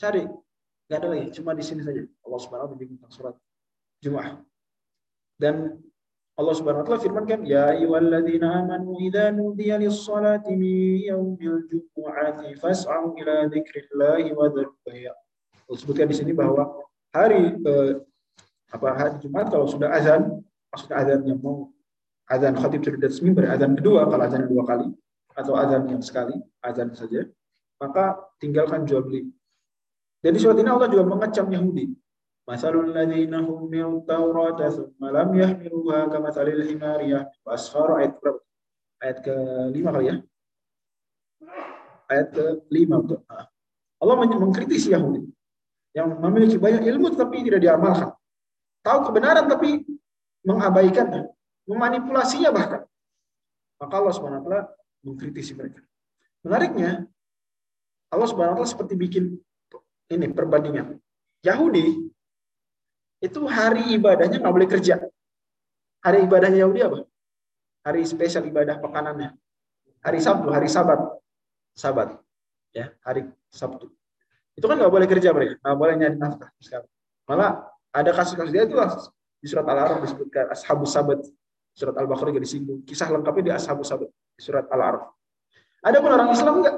cari. 0.00 0.24
Nggak 0.88 0.98
ada 0.98 1.08
lagi 1.12 1.26
cuma 1.36 1.52
di 1.52 1.62
sini 1.62 1.84
saja. 1.84 2.00
Allah 2.00 2.40
subhanahu 2.40 2.66
wa 2.66 2.70
taala 2.74 2.88
tentang 2.88 3.12
surat 3.12 3.34
jumuah. 4.00 4.40
Dan 5.36 5.76
Allah 6.40 6.54
Subhanahu 6.56 6.82
wa 6.82 6.86
taala 6.88 7.04
firmankan 7.04 7.40
ya 7.44 7.76
ayyuhalladzina 7.76 8.64
amanu 8.64 8.96
idza 8.96 9.28
nudiya 9.28 9.76
lis-salati 9.76 10.56
min 10.56 11.04
yaumil 11.04 11.68
jumu'ati 11.68 12.56
fas'au 12.56 13.12
ila 13.12 13.44
dzikrillahi 13.52 14.32
wa 14.32 14.48
Allah 14.48 15.76
sebutkan 15.76 16.08
di 16.08 16.16
sini 16.16 16.32
bahwa 16.32 16.66
hari 17.12 17.54
eh, 17.60 17.92
apa 18.72 18.88
hari 18.96 19.14
Jumat 19.20 19.52
kalau 19.52 19.68
sudah 19.68 19.92
azan, 19.92 20.40
maksudnya 20.72 20.96
azan 20.96 21.20
yang 21.28 21.38
mau 21.44 21.68
azan 22.30 22.54
khatib 22.56 22.80
sudah 22.86 23.10
mimbar, 23.20 23.44
azan 23.52 23.76
kedua 23.76 24.06
kalau 24.08 24.24
azan 24.24 24.48
dua 24.48 24.62
kali 24.64 24.88
atau 25.34 25.54
azan 25.58 25.82
yang 25.92 26.02
sekali, 26.02 26.34
azan 26.62 26.90
saja, 26.94 27.26
maka 27.78 28.18
tinggalkan 28.38 28.86
jual 28.86 29.02
beli. 29.04 29.30
Dan 30.20 30.36
di 30.36 30.40
surat 30.40 30.56
ini 30.60 30.68
Allah 30.68 30.88
juga 30.92 31.04
mengecam 31.08 31.48
Yahudi. 31.48 31.96
Masalul 32.44 32.92
ladzina 32.92 33.40
humilu 33.40 34.04
Taurata 34.04 34.68
tsumma 34.68 35.08
lam 35.12 35.32
yahmiluha 35.32 36.10
kamatsalil 36.12 36.66
himari 36.66 37.14
yahmilu 37.16 37.48
asfara 37.48 38.04
ayat 38.04 38.20
berapa? 38.20 38.40
Ayat 39.00 39.18
ke-5 39.24 39.86
kali 39.86 40.06
ya. 40.06 40.16
Ayat 42.10 42.28
ke-5 42.36 42.90
betul. 43.06 43.20
Allah 44.00 44.16
mengkritisi 44.40 44.92
Yahudi 44.92 45.24
yang 45.96 46.10
memiliki 46.20 46.56
banyak 46.60 46.84
ilmu 46.84 47.12
tetapi 47.12 47.44
tidak 47.44 47.60
diamalkan 47.64 48.12
tahu 48.84 49.12
kebenaran 49.12 49.46
tapi 49.48 49.84
mengabaikannya, 50.44 51.28
memanipulasinya 51.68 52.50
bahkan. 52.52 52.82
Maka 53.80 53.94
Allah 53.96 54.14
taala 54.16 54.60
mengkritisi 55.04 55.56
mereka. 55.56 55.80
Menariknya, 56.44 57.08
Allah 58.12 58.28
taala 58.28 58.64
seperti 58.68 58.96
bikin 58.96 59.24
ini 60.10 60.26
perbandingan. 60.30 60.98
Yahudi 61.40 62.10
itu 63.22 63.40
hari 63.46 63.94
ibadahnya 63.94 64.42
nggak 64.42 64.54
boleh 64.54 64.68
kerja. 64.68 65.00
Hari 66.04 66.26
ibadahnya 66.26 66.66
Yahudi 66.66 66.80
apa? 66.82 66.98
Hari 67.86 68.04
spesial 68.04 68.44
ibadah 68.44 68.76
pekanannya. 68.82 69.36
Hari 70.04 70.18
Sabtu, 70.20 70.48
hari 70.52 70.68
Sabat. 70.68 71.00
Sabat. 71.76 72.18
Ya, 72.74 72.92
hari 73.06 73.28
Sabtu. 73.48 73.88
Itu 74.56 74.66
kan 74.68 74.76
nggak 74.76 74.92
boleh 74.92 75.06
kerja 75.08 75.32
mereka, 75.32 75.56
nggak 75.62 75.78
boleh 75.78 75.94
nyari 75.96 76.16
nafkah 76.20 76.50
Malah 77.24 77.64
ada 77.94 78.10
kasus-kasus 78.12 78.52
dia 78.52 78.66
itu 78.66 78.76
di 79.40 79.46
surat 79.48 79.64
Al-A'raf 79.64 80.04
disebutkan 80.04 80.52
ashabus 80.52 80.92
sabat. 80.92 81.20
Surat 81.72 81.96
Al-Baqarah 81.96 82.34
juga 82.34 82.42
disinggung. 82.44 82.84
Kisah 82.84 83.08
lengkapnya 83.08 83.42
di 83.46 83.52
ashabus 83.56 83.88
sabat 83.88 84.10
surat 84.40 84.66
Al-A'raf. 84.68 85.12
Ada 85.84 85.96
pun 86.00 86.10
orang 86.12 86.28
Islam 86.32 86.54
enggak? 86.60 86.76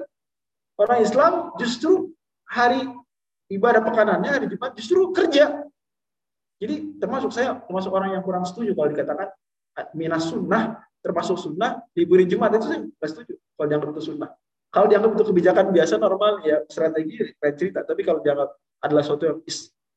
Orang 0.78 0.98
Islam 1.02 1.32
justru 1.58 2.10
hari 2.46 2.86
ibadah 3.50 3.80
pekanannya 3.82 4.30
hari 4.30 4.46
Jumat 4.46 4.76
justru 4.78 5.10
kerja. 5.10 5.66
Jadi 6.62 7.02
termasuk 7.02 7.34
saya 7.34 7.58
termasuk 7.66 7.90
orang 7.90 8.14
yang 8.14 8.22
kurang 8.22 8.46
setuju 8.46 8.76
kalau 8.78 8.94
dikatakan 8.94 9.28
minas 9.98 10.30
sunnah 10.30 10.78
termasuk 11.02 11.34
sunnah 11.34 11.82
liburin 11.98 12.30
Jumat 12.30 12.54
itu 12.54 12.66
saya 12.70 12.78
nggak 12.86 13.08
setuju 13.10 13.34
kalau 13.58 13.66
dianggap 13.66 13.88
itu 13.98 14.02
sunnah. 14.14 14.30
Kalau 14.72 14.86
dianggap 14.88 15.10
itu 15.18 15.24
kebijakan 15.34 15.66
biasa 15.74 15.94
normal 15.98 16.32
ya 16.46 16.62
strategi 16.70 17.18
lain 17.18 17.54
cerita. 17.58 17.82
Tapi 17.82 18.00
kalau 18.06 18.22
dianggap 18.22 18.54
adalah 18.82 19.02
suatu 19.02 19.22
yang 19.26 19.38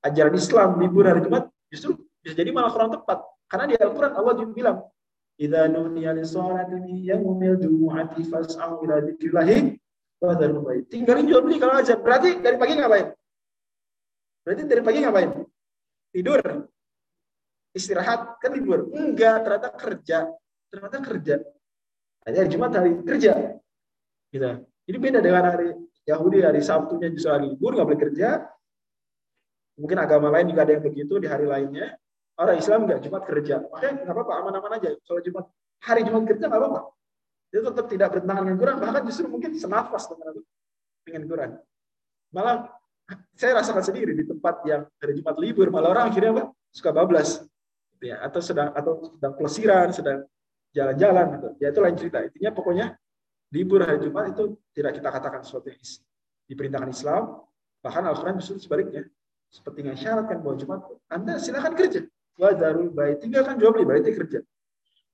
ajaran 0.06 0.34
Islam 0.34 0.70
libur 0.82 1.06
hari 1.06 1.22
Jumat 1.22 1.50
justru 1.70 2.02
bisa 2.22 2.34
jadi 2.34 2.50
malah 2.50 2.74
kurang 2.74 2.94
tepat 2.94 3.22
karena 3.46 3.66
di 3.70 3.76
Al-Qur'an 3.78 4.14
Allah 4.18 4.34
juga 4.38 4.52
bilang 4.54 4.78
idza 5.38 5.70
nudiya 5.70 6.16
lis-salati 6.18 6.76
min 6.82 7.06
yaumil 7.06 7.62
jumu'ati 7.62 8.26
fas'au 8.26 8.82
ila 8.82 9.04
dzikrillahi 9.06 9.78
wa 10.24 10.34
dzarul. 10.34 10.66
Tinggalin 10.90 11.26
jual 11.28 11.42
beli 11.46 11.58
kalau 11.60 11.78
aja. 11.78 12.00
Berarti 12.00 12.40
dari 12.40 12.58
pagi 12.58 12.74
ngapain? 12.80 13.14
Berarti 14.46 14.64
dari 14.70 14.82
pagi 14.86 15.00
ngapain? 15.02 15.32
Tidur. 16.14 16.40
Istirahat 17.76 18.40
kan 18.40 18.52
libur. 18.54 18.88
Enggak, 18.94 19.44
ternyata 19.44 19.70
kerja. 19.74 20.18
Ternyata 20.70 20.98
kerja. 21.02 21.36
Hanya 22.24 22.38
hari 22.46 22.50
Jumat 22.54 22.72
hari 22.78 22.92
kerja. 23.04 23.34
Gitu. 24.30 24.52
Jadi 24.86 24.98
beda 25.02 25.20
dengan 25.20 25.44
hari 25.50 25.74
Yahudi 26.06 26.46
hari 26.46 26.62
Sabtunya 26.62 27.10
justru 27.10 27.34
hari 27.34 27.50
libur 27.50 27.74
nggak 27.74 27.88
boleh 27.90 28.02
kerja, 28.06 28.46
Mungkin 29.76 29.98
agama 30.00 30.32
lain 30.32 30.48
juga 30.56 30.64
ada 30.64 30.74
yang 30.80 30.84
begitu 30.84 31.20
di 31.20 31.28
hari 31.28 31.44
lainnya. 31.44 32.00
Orang 32.40 32.60
Islam 32.60 32.88
nggak 32.88 33.00
Jumat 33.04 33.24
kerja. 33.28 33.64
Makanya 33.68 34.08
nggak 34.08 34.16
apa-apa, 34.16 34.34
aman-aman 34.44 34.72
aja. 34.80 34.90
Kalau 35.04 35.20
Jumat 35.20 35.46
hari 35.84 36.02
Jumat 36.08 36.24
kerja 36.28 36.48
nggak 36.48 36.62
apa-apa. 36.64 36.82
Itu 37.52 37.62
tetap 37.72 37.86
tidak 37.92 38.08
bertentangan 38.16 38.44
dengan 38.48 38.60
Quran. 38.60 38.76
Bahkan 38.80 39.02
justru 39.08 39.28
mungkin 39.28 39.52
senafas 39.56 40.04
dengan 41.04 41.24
Quran. 41.28 41.52
Malah 42.32 42.72
saya 43.36 43.62
rasakan 43.62 43.84
sendiri 43.86 44.18
di 44.18 44.26
tempat 44.26 44.66
yang 44.66 44.88
hari 44.98 45.14
Jumat 45.22 45.36
libur 45.38 45.68
malah 45.70 45.94
orang 45.94 46.06
akhirnya 46.10 46.32
apa 46.34 46.44
suka 46.74 46.90
bablas. 46.90 47.44
Gitu 47.98 48.10
ya. 48.10 48.24
Atau 48.26 48.42
sedang 48.42 48.74
atau 48.74 49.14
sedang 49.14 49.34
pelesiran 49.38 49.88
sedang 49.94 50.20
jalan-jalan 50.74 51.26
gitu. 51.38 51.50
Ya 51.62 51.68
itu 51.70 51.80
lain 51.84 51.96
cerita. 51.96 52.18
Intinya 52.26 52.52
pokoknya 52.56 52.86
libur 53.54 53.86
hari 53.86 54.02
Jumat 54.02 54.34
itu 54.34 54.58
tidak 54.74 54.98
kita 54.98 55.10
katakan 55.14 55.42
sesuatu 55.46 55.70
yang 55.70 55.80
diperintahkan 56.50 56.90
Islam. 56.90 57.24
Bahkan 57.86 58.04
Al-Quran 58.10 58.36
justru 58.42 58.58
sebaliknya. 58.58 59.04
Seperti 59.46 59.86
yang 59.86 59.96
syaratkan 59.96 60.42
bahwa 60.42 60.56
Jumat 60.58 60.82
Anda 61.08 61.38
silakan 61.38 61.78
kerja. 61.78 62.02
Wadarul 62.36 62.92
tinggal 62.92 63.16
tinggalkan 63.22 63.56
jual 63.56 63.72
beli 63.72 64.04
itu 64.04 64.20
kerja. 64.20 64.40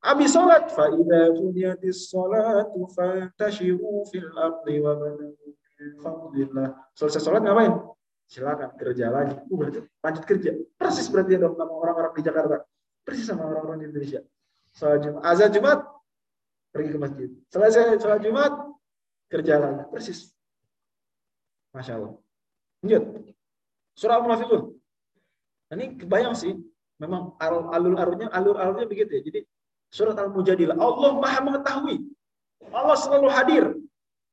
Abi 0.01 0.25
sholat, 0.25 0.73
fa'idha 0.73 1.29
kuniyatis 1.37 2.09
sholatu 2.09 2.89
fantashiru 2.89 4.01
fil 4.09 4.33
ardi 4.33 4.81
wa 4.81 4.97
banamu 4.97 5.53
fadlillah. 6.01 6.69
Selesai 6.93 7.21
sholat 7.21 7.41
ngapain? 7.45 7.73
Silakan 8.31 8.69
kerja 8.79 9.11
lagi. 9.11 9.35
Uh, 9.51 9.57
berarti 9.59 9.79
lanjut 9.83 10.23
kerja. 10.23 10.51
Persis 10.79 11.07
berarti 11.11 11.35
dong 11.35 11.55
sama 11.59 11.73
orang-orang 11.75 12.11
di 12.15 12.21
Jakarta. 12.23 12.57
Persis 13.03 13.27
sama 13.27 13.43
orang-orang 13.49 13.77
di 13.83 13.85
Indonesia. 13.91 14.21
Sholat 14.71 14.99
Jumat, 15.03 15.21
azan 15.27 15.51
Jumat, 15.51 15.79
pergi 16.71 16.89
ke 16.95 16.99
masjid. 16.99 17.29
Selesai 17.51 17.99
sholat 17.99 18.21
Jumat, 18.23 18.53
kerja 19.27 19.53
lagi. 19.59 19.83
Persis. 19.91 20.31
Masya 21.75 21.99
Allah. 21.99 22.13
Lanjut. 22.83 23.03
Surah 23.99 24.15
Al-Munafiqun. 24.23 24.61
Nah, 25.71 25.75
ini 25.75 25.85
kebayang 25.99 26.35
sih, 26.35 26.55
memang 26.99 27.35
alur-alurnya 27.39 28.31
alur-alurnya 28.31 28.87
begitu 28.87 29.11
ya. 29.19 29.21
Jadi 29.23 29.39
surat 29.91 30.15
Al-Mujadilah, 30.15 30.79
Allah 30.79 31.11
Maha 31.19 31.39
mengetahui. 31.43 31.95
Allah 32.71 32.95
selalu 32.95 33.27
hadir. 33.31 33.65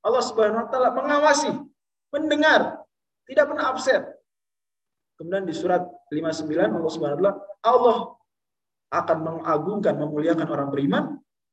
Allah 0.04 0.22
Subhanahu 0.22 0.64
wa 0.64 0.68
taala 0.70 0.90
mengawasi, 0.94 1.50
mendengar, 2.14 2.82
tidak 3.26 3.44
pernah 3.50 3.74
absen. 3.74 4.02
Kemudian 5.18 5.44
di 5.44 5.54
surat 5.54 5.82
59 6.11 6.48
Allah 6.54 6.92
Subhanahu 6.92 7.18
wa 7.18 7.22
taala 7.22 7.34
Allah 7.66 7.96
akan 8.88 9.18
mengagungkan, 9.20 9.94
memuliakan 9.98 10.46
orang 10.48 10.68
beriman, 10.72 11.04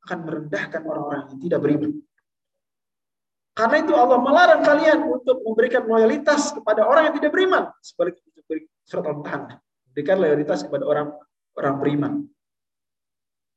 akan 0.05 0.17
merendahkan 0.23 0.81
orang-orang 0.86 1.19
yang 1.27 1.41
tidak 1.41 1.60
beriman. 1.60 1.91
Karena 3.55 3.77
itu 3.79 3.93
Allah 3.95 4.19
melarang 4.19 4.62
kalian 4.67 4.99
untuk 5.08 5.39
memberikan 5.41 5.88
loyalitas 5.88 6.51
kepada 6.51 6.84
orang 6.84 7.10
yang 7.10 7.15
tidak 7.15 7.31
beriman. 7.31 7.71
Sebaliknya 7.79 8.21
surat 8.84 9.05
Al-Mutahanah. 9.08 9.58
Berikan 9.95 10.19
loyalitas 10.19 10.60
kepada 10.67 10.84
orang 10.84 11.08
orang 11.55 11.75
beriman. 11.79 12.13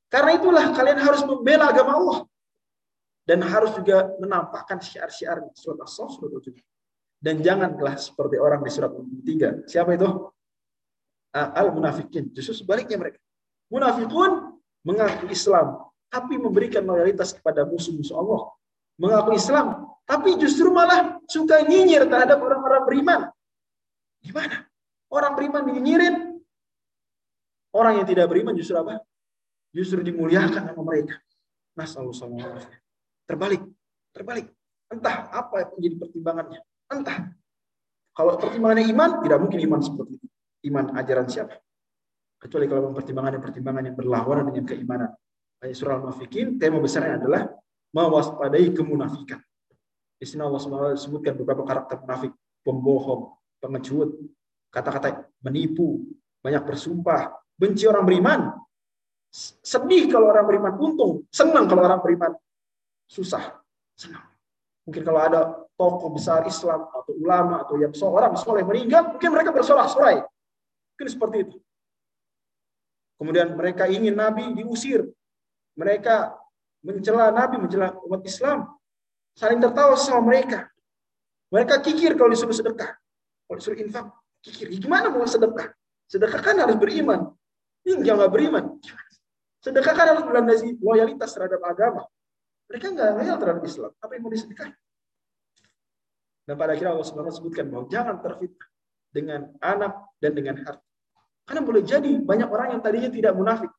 Karena 0.08 0.38
itulah 0.38 0.64
kalian 0.72 0.98
harus 1.02 1.20
membela 1.26 1.68
agama 1.68 1.92
Allah 1.98 2.18
dan 3.28 3.44
harus 3.44 3.76
juga 3.76 4.08
menampakkan 4.16 4.80
syiar-syiar 4.80 5.44
surat 5.52 5.84
As-Saff 5.84 6.16
surat 6.16 6.40
Dan 7.20 7.44
janganlah 7.44 8.00
seperti 8.00 8.40
orang 8.40 8.64
di 8.64 8.72
surat 8.72 8.88
3. 8.88 9.68
Siapa 9.68 9.90
itu? 9.92 10.08
Al-munafikin. 11.36 12.32
Justru 12.32 12.64
sebaliknya 12.64 12.96
mereka. 12.96 13.20
Munafikun 13.68 14.56
mengaku 14.80 15.28
Islam, 15.28 15.92
tapi 16.08 16.40
memberikan 16.40 16.88
loyalitas 16.88 17.36
kepada 17.36 17.68
musuh-musuh 17.68 18.16
Allah. 18.16 18.48
Mengaku 18.96 19.36
Islam, 19.36 19.92
tapi 20.08 20.40
justru 20.40 20.72
malah 20.72 21.20
suka 21.28 21.60
nyinyir 21.68 22.08
terhadap 22.08 22.40
orang-orang 22.40 22.82
beriman. 22.88 23.20
Gimana? 24.24 24.64
Orang 25.12 25.36
beriman 25.36 25.68
dinyinyirin, 25.68 26.40
orang 27.76 28.00
yang 28.00 28.06
tidak 28.08 28.26
beriman 28.32 28.56
justru 28.56 28.80
apa? 28.80 29.04
Justru 29.76 30.00
dimuliakan 30.00 30.72
sama 30.72 30.82
mereka. 30.82 31.20
Nah, 31.76 31.84
selalu 31.84 32.12
Terbalik, 33.28 33.60
terbalik. 34.16 34.48
Entah 34.88 35.28
apa 35.28 35.60
yang 35.60 35.70
menjadi 35.76 35.96
pertimbangannya. 36.00 36.60
Entah. 36.88 37.18
Kalau 38.16 38.40
pertimbangannya 38.40 38.88
iman, 38.88 39.10
tidak 39.20 39.38
mungkin 39.44 39.60
iman 39.68 39.80
seperti 39.84 40.16
itu. 40.16 40.26
Iman 40.72 40.96
ajaran 40.96 41.28
siapa? 41.28 41.60
Kecuali 42.40 42.64
kalau 42.66 42.96
pertimbangan 42.96 43.36
pertimbangan 43.36 43.92
yang 43.92 43.96
berlawanan 44.00 44.48
dengan 44.48 44.64
keimanan. 44.64 45.10
Ayat 45.60 45.76
surah 45.76 46.00
Al-Munafikin, 46.00 46.56
tema 46.56 46.80
besarnya 46.80 47.20
adalah 47.20 47.52
mewaspadai 47.92 48.72
kemunafikan. 48.72 49.42
Di 50.18 50.26
sini 50.26 50.42
Allah 50.42 50.58
SWT 50.58 50.98
sebutkan 50.98 51.34
beberapa 51.38 51.62
karakter 51.62 52.02
munafik, 52.02 52.34
pembohong, 52.66 53.38
pengecut, 53.62 54.18
kata-kata 54.70 55.30
menipu, 55.46 56.10
banyak 56.42 56.62
bersumpah, 56.66 57.38
benci 57.54 57.86
orang 57.86 58.06
beriman, 58.06 58.40
sedih 59.62 60.10
kalau 60.10 60.30
orang 60.30 60.46
beriman 60.46 60.74
untung, 60.78 61.12
senang 61.30 61.70
kalau 61.70 61.86
orang 61.86 62.02
beriman 62.02 62.34
susah, 63.08 63.58
senang. 63.96 64.28
Mungkin 64.84 65.02
kalau 65.04 65.20
ada 65.20 65.40
tokoh 65.76 66.12
besar 66.12 66.44
Islam 66.48 66.88
atau 66.88 67.12
ulama 67.16 67.64
atau 67.64 67.76
yang 67.76 67.92
seorang 67.92 68.32
soleh 68.40 68.64
meninggal, 68.64 69.16
mungkin 69.16 69.30
mereka 69.36 69.52
bersorak-sorai. 69.52 70.24
Mungkin 70.96 71.08
seperti 71.08 71.36
itu. 71.44 71.56
Kemudian 73.20 73.52
mereka 73.52 73.84
ingin 73.90 74.14
Nabi 74.16 74.54
diusir. 74.56 75.04
Mereka 75.76 76.32
mencela 76.80 77.34
Nabi, 77.34 77.60
mencela 77.60 77.92
umat 78.06 78.22
Islam. 78.24 78.64
Saling 79.36 79.60
tertawa 79.60 79.94
sama 79.98 80.24
mereka. 80.24 80.70
Mereka 81.52 81.84
kikir 81.84 82.16
kalau 82.16 82.32
disuruh 82.32 82.56
sedekah. 82.56 82.96
Kalau 83.48 83.56
disuruh 83.60 83.78
infak, 83.80 84.08
kikir. 84.44 84.72
Gimana 84.72 85.12
mau 85.12 85.24
sedekah? 85.24 85.72
Sedekah 86.08 86.40
kan 86.40 86.56
harus 86.58 86.76
beriman. 86.80 87.28
Ini 87.84 88.04
nggak 88.04 88.32
beriman. 88.32 88.80
Sedekah 89.60 89.92
kan 89.92 90.16
harus 90.16 90.24
berlandasi 90.24 90.80
loyalitas 90.80 91.28
terhadap 91.36 91.60
agama. 91.64 92.08
Mereka 92.68 92.86
nggak 92.92 93.10
loyal 93.16 93.36
terhadap 93.40 93.64
Islam. 93.64 93.92
Apa 93.96 94.12
yang 94.12 94.22
mau 94.28 94.32
disedekah? 94.32 94.68
Dan 96.48 96.54
pada 96.56 96.72
akhirnya 96.72 96.96
Allah 96.96 97.04
SWT 97.04 97.40
sebutkan 97.40 97.68
bahwa 97.68 97.84
jangan 97.92 98.16
terfitnah 98.24 98.68
dengan 99.12 99.40
anak 99.60 99.92
dan 100.20 100.32
dengan 100.32 100.56
harta. 100.64 100.84
Karena 101.48 101.62
boleh 101.64 101.82
jadi 101.84 102.12
banyak 102.20 102.48
orang 102.48 102.68
yang 102.76 102.80
tadinya 102.84 103.08
tidak 103.12 103.32
munafik. 103.36 103.72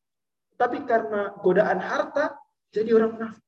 Tapi 0.58 0.82
karena 0.86 1.34
godaan 1.38 1.78
harta, 1.78 2.34
jadi 2.74 2.90
orang 2.94 3.10
munafik. 3.14 3.44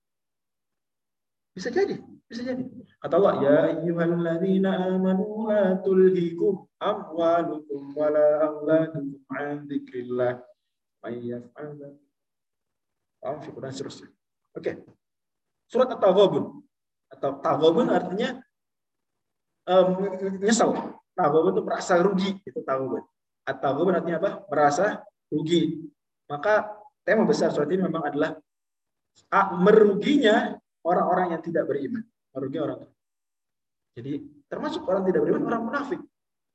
Bisa 1.53 1.69
jadi, 1.69 1.99
bisa 2.27 2.43
jadi. 2.47 2.65
Kata 3.03 3.15
Allah, 3.19 3.35
Ya 3.43 3.59
ayyuhalladzina 3.77 4.95
amanu 4.95 5.51
la 5.51 5.77
tulhikum 5.83 6.71
amwalukum 6.81 7.93
wa 7.99 8.09
la 8.09 8.47
awladukum 8.47 9.27
an 9.35 9.67
dzikrillah. 9.67 10.39
Seterusnya. 13.71 14.09
Oke. 14.55 15.02
Surat 15.73 15.89
At-Taghabun 15.89 16.61
atau 17.09 17.31
Taghabun 17.41 17.89
artinya 17.89 18.37
um, 19.73 19.89
nyesal. 20.45 21.01
Taghabun 21.17 21.57
itu 21.57 21.63
merasa 21.65 21.97
rugi, 21.97 22.31
itu 22.45 22.61
Taghabun. 22.61 23.01
At-Taghabun 23.49 23.97
artinya 23.97 24.21
apa? 24.21 24.31
Merasa 24.53 25.01
rugi. 25.33 25.81
Maka 26.29 26.77
tema 27.09 27.25
besar 27.25 27.57
surat 27.57 27.73
ini 27.73 27.89
memang 27.89 28.05
adalah 28.05 28.37
meruginya 29.65 30.61
orang-orang 30.85 31.37
yang 31.37 31.43
tidak 31.45 31.65
beriman. 31.65 32.05
Merugi 32.37 32.59
orang. 32.61 32.85
Jadi 33.97 34.13
termasuk 34.53 34.85
orang 34.85 35.09
tidak 35.09 35.25
beriman, 35.25 35.43
orang 35.49 35.63
munafik. 35.73 36.01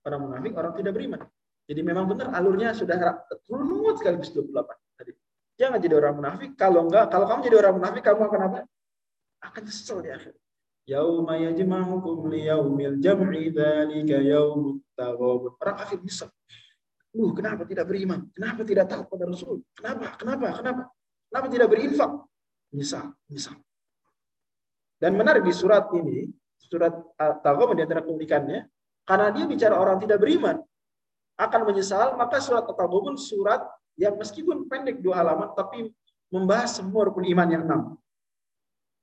Orang 0.06 0.30
munafik, 0.30 0.54
orang 0.54 0.74
tidak 0.78 0.94
beriman. 0.94 1.22
Jadi 1.68 1.82
memang 1.84 2.06
benar 2.06 2.32
alurnya 2.38 2.72
sudah 2.72 3.26
runut 3.50 3.98
sekali 4.00 4.22
28 4.22 4.54
tadi. 4.94 5.12
Jangan 5.58 5.78
jadi 5.82 5.96
orang 5.98 6.16
munafik. 6.22 6.50
Kalau 6.54 6.86
enggak, 6.86 7.10
kalau 7.10 7.26
kamu 7.26 7.40
jadi 7.50 7.58
orang 7.66 7.76
munafik, 7.82 8.02
kamu 8.06 8.22
akan 8.30 8.42
apa? 8.46 8.60
Akan 9.48 9.64
kesel 9.66 10.04
di 10.04 10.12
akhir. 10.12 10.34
Yauma 10.88 11.36
yajma'ukum 11.36 12.32
liyaumil 12.32 13.00
jam'i 13.04 13.52
dzalika 13.52 14.24
yaumut 14.24 14.80
taghabun. 14.96 15.52
Orang 15.60 15.76
kafir 15.84 16.00
bisa. 16.00 16.32
Uh, 17.12 17.32
kenapa 17.36 17.68
tidak 17.68 17.88
beriman? 17.88 18.28
Kenapa 18.32 18.62
tidak 18.64 18.86
tahu 18.88 19.04
pada 19.10 19.26
Rasul? 19.28 19.64
Kenapa? 19.76 20.16
Kenapa? 20.16 20.48
Kenapa? 20.60 20.84
Kenapa 21.28 21.48
tidak 21.52 21.68
berinfak? 21.68 22.12
Misal, 22.72 23.16
misal. 23.28 23.56
Dan 24.98 25.14
menarik 25.20 25.44
di 25.44 25.54
surat 25.54 25.88
ini, 25.94 26.32
surat 26.58 26.94
Taghabun 27.18 27.78
di 27.78 27.84
antara 27.86 28.02
keunikannya, 28.02 28.66
karena 29.08 29.28
dia 29.32 29.46
bicara 29.46 29.76
orang 29.78 30.02
tidak 30.02 30.20
beriman, 30.20 30.58
akan 31.38 31.62
menyesal, 31.70 32.18
maka 32.18 32.42
surat 32.42 32.66
Taghabun 32.66 33.16
surat 33.20 33.62
yang 34.00 34.16
meskipun 34.18 34.66
pendek 34.72 35.04
dua 35.04 35.22
halaman, 35.22 35.54
tapi 35.54 35.92
membahas 36.34 36.80
semua 36.80 37.08
rukun 37.08 37.28
iman 37.30 37.48
yang 37.50 37.64
enam. 37.66 37.82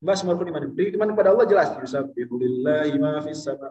Bahas 0.03 0.25
rukun 0.25 0.51
iman. 0.51 0.73
Iman 0.75 1.09
kepada 1.13 1.29
Allah 1.35 1.47
jelas. 1.47 1.69
Yusabbihulillahi 1.79 2.95
ma 2.99 3.21
fis 3.23 3.45
sama. 3.45 3.71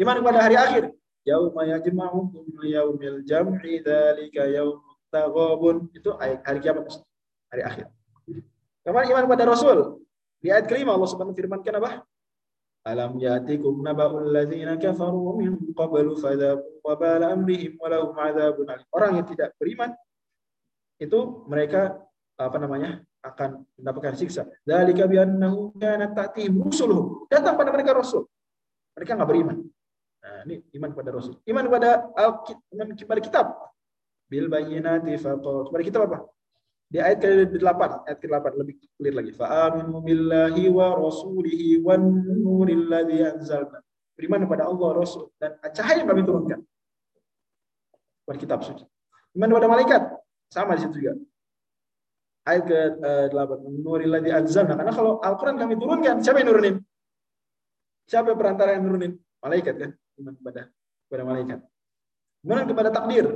Iman 0.00 0.22
kepada 0.22 0.38
hari 0.42 0.56
akhir. 0.56 0.82
Yauma 1.22 1.62
yajma'ukum 1.68 2.46
liyaumil 2.62 3.22
jam'i 3.22 3.78
dzalika 3.84 4.48
yaumut 4.50 4.98
taghabun. 5.12 5.86
Itu 5.94 6.16
hari 6.18 6.58
kiamat. 6.58 6.90
Hari 7.54 7.62
akhir. 7.62 7.86
Kemudian 8.82 9.10
iman 9.14 9.24
kepada 9.30 9.44
Rasul. 9.46 9.78
Di 10.42 10.50
ayat 10.50 10.66
kelima 10.66 10.98
Allah 10.98 11.06
Subhanahu 11.06 11.38
firmankan 11.38 11.78
apa? 11.78 12.02
Alam 12.82 13.14
yatikum 13.22 13.78
naba'ul 13.78 14.34
ladzina 14.34 14.74
kafaru 14.74 15.38
min 15.38 15.54
qablu 15.70 16.18
fadzaqu 16.18 16.82
wa 16.82 16.98
bala 16.98 17.30
amrihim 17.30 17.78
wa 17.78 17.86
lahum 17.86 18.10
adzabun 18.18 18.66
alim. 18.66 18.86
Orang 18.90 19.22
yang 19.22 19.26
tidak 19.30 19.54
beriman 19.54 19.94
itu 20.98 21.46
mereka 21.46 22.02
apa 22.34 22.58
namanya? 22.58 23.06
Akan 23.22 23.62
mendapatkan 23.78 24.18
siksa. 24.18 24.42
Dzalika 24.66 25.06
bi 25.06 25.16
annahu 25.22 25.70
kanat 25.78 26.12
ta'tihim 26.12 26.58
rusuluhum. 26.58 27.30
Datang 27.30 27.54
pada 27.54 27.70
mereka 27.70 27.94
rasul. 27.94 28.26
Mereka 28.98 29.14
nggak 29.14 29.30
beriman. 29.30 29.56
Nah, 30.22 30.38
ini 30.46 30.62
iman 30.78 30.90
kepada 30.90 31.10
rasul. 31.14 31.38
Iman 31.46 31.64
kepada 31.70 31.88
iman 32.74 32.88
kepada 32.98 33.20
kitab. 33.22 33.46
Bil 34.26 34.50
bayyinati 34.50 35.14
faqat. 35.22 35.70
Kepada 35.70 35.82
kitab 35.86 36.02
apa? 36.10 36.18
Di 36.92 37.00
ayat 37.00 37.24
ke-8, 37.56 37.80
ayat 38.04 38.18
ke-8 38.20 38.46
lebih 38.58 38.74
clear 39.00 39.14
lagi. 39.16 39.32
Fa 39.32 39.70
aminu 39.70 40.04
billahi 40.04 40.68
wa 40.68 40.92
rasulihi 40.92 41.80
wan 41.80 42.04
nuril 42.26 42.84
ladzi 42.90 43.22
anzalna. 43.22 43.80
Beriman 44.12 44.44
kepada 44.44 44.68
Allah, 44.68 44.88
Rasul 44.92 45.32
dan 45.40 45.56
cahaya 45.72 46.04
yang 46.04 46.10
kami 46.12 46.20
turunkan. 46.20 46.60
Kepada 48.22 48.38
kitab 48.38 48.60
suci. 48.60 48.84
Iman 49.32 49.48
kepada 49.56 49.68
malaikat. 49.72 50.02
Sama 50.52 50.76
di 50.76 50.84
situ 50.84 51.00
juga 51.00 51.16
ayat 52.42 52.64
ke-8 52.66 53.50
di 54.22 54.30
anzalna 54.34 54.74
karena 54.74 54.92
kalau 54.92 55.22
Al-Qur'an 55.22 55.56
kami 55.58 55.78
turunkan 55.78 56.18
siapa 56.18 56.42
yang 56.42 56.48
nurunin? 56.50 56.76
Siapa 58.10 58.34
perantara 58.34 58.74
yang 58.74 58.82
nurunin? 58.86 59.12
Malaikat 59.38 59.74
kan? 59.78 59.90
Iman 60.18 60.34
kepada 60.38 60.60
kepada 61.06 61.22
malaikat. 61.22 61.58
Kemudian 62.42 62.66
kepada 62.66 62.90
takdir. 62.90 63.26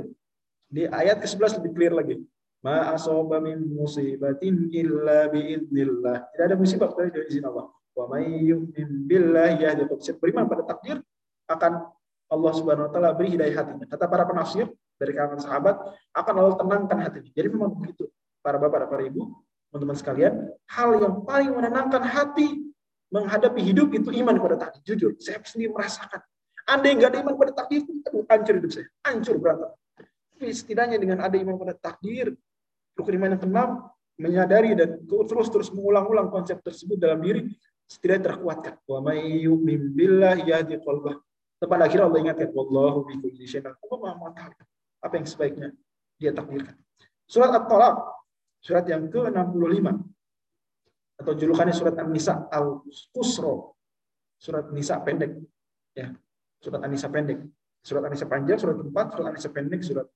Di 0.67 0.83
ayat 0.83 1.23
ke-11 1.23 1.63
lebih 1.63 1.71
clear 1.79 1.93
lagi. 1.95 2.15
Ma 2.59 2.91
asaba 2.91 3.39
min 3.39 3.63
musibatin 3.63 4.67
illa 4.75 5.31
biidznillah 5.31 6.27
tidak 6.35 6.45
ada 6.51 6.55
musibah 6.59 6.91
kecuali 6.91 7.15
dari 7.15 7.25
izin 7.31 7.47
Allah. 7.47 7.71
Wa 7.95 8.05
may 8.11 8.27
yu'min 8.43 9.07
billahi 9.07 9.63
yahdi 9.63 9.87
beriman 10.19 10.51
pada 10.51 10.67
takdir 10.67 10.99
akan 11.47 11.87
Allah 12.27 12.51
Subhanahu 12.51 12.91
wa 12.91 12.91
taala 12.91 13.15
beri 13.15 13.39
hidayah 13.39 13.55
hatinya. 13.63 13.87
Kata 13.87 14.05
para 14.11 14.27
penafsir 14.27 14.67
dari 14.99 15.15
kalangan 15.15 15.39
sahabat 15.39 15.75
akan 16.11 16.33
Allah 16.35 16.55
tenangkan 16.59 16.97
hatinya. 17.07 17.31
Jadi 17.31 17.47
memang 17.47 17.71
begitu 17.71 18.11
para 18.41 18.57
bapak 18.61 18.87
para 18.87 19.03
ibu, 19.03 19.33
teman-teman 19.69 19.97
sekalian, 19.97 20.33
hal 20.71 20.89
yang 20.97 21.21
paling 21.27 21.51
menenangkan 21.51 22.03
hati 22.03 22.67
menghadapi 23.11 23.61
hidup 23.63 23.91
itu 23.95 24.09
iman 24.23 24.35
kepada 24.35 24.55
takdir. 24.67 24.81
Jujur, 24.95 25.11
saya 25.19 25.39
sendiri 25.43 25.71
merasakan. 25.71 26.19
Andai 26.67 26.99
nggak 26.99 27.15
ada 27.15 27.19
iman 27.23 27.35
pada 27.39 27.51
takdir, 27.63 27.87
aduh, 27.87 28.23
hancur 28.27 28.53
hidup 28.59 28.71
saya. 28.75 28.87
Hancur 29.07 29.35
berantakan. 29.39 29.79
Tapi 30.35 30.45
setidaknya 30.51 30.97
dengan 30.99 31.23
ada 31.23 31.35
iman 31.39 31.55
pada 31.55 31.73
takdir, 31.79 32.35
rukun 32.99 33.13
iman 33.15 33.29
yang 33.35 33.41
keenam, 33.41 33.69
menyadari 34.19 34.75
dan 34.75 34.99
terus-terus 35.07 35.71
mengulang-ulang 35.71 36.27
konsep 36.27 36.59
tersebut 36.59 36.99
dalam 36.99 37.23
diri, 37.23 37.47
setidaknya 37.87 38.35
terkuatkan. 38.35 38.73
Wa 38.83 38.99
may 38.99 39.47
yu'min 39.47 39.95
billahi 39.95 40.51
yahdi 40.51 40.75
qalbah. 40.83 41.15
Pada 41.57 41.89
akhirnya 41.89 42.05
Allah 42.05 42.19
ingatkan, 42.21 42.53
Wallahu 42.53 43.07
bi 43.09 43.17
kulli 43.17 43.49
syai'in 43.49 43.73
Allah 43.73 44.53
Apa 45.01 45.13
yang 45.17 45.25
sebaiknya 45.25 45.67
dia 46.19 46.29
takdirkan. 46.35 46.77
Surat 47.25 47.49
At-Talaq 47.49 48.16
Surat 48.67 48.83
yang 48.91 49.07
ke-65 49.07 49.87
atau 51.23 51.33
julukannya 51.33 51.71
surat 51.71 51.95
An-Nisa 51.95 52.51
Al-Qusro. 52.51 53.79
Surat 54.35 54.67
Nisa 54.75 54.99
pendek. 54.99 55.39
Ya, 55.95 56.11
surat 56.59 56.83
An-Nisa 56.83 57.07
pendek. 57.07 57.47
Surat 57.87 58.03
An-Nisa 58.03 58.27
panjang, 58.27 58.59
surat 58.59 58.75
keempat, 58.75 59.05
surat 59.15 59.27
An-Nisa 59.31 59.49
pendek, 59.55 59.79
surat, 59.79 60.07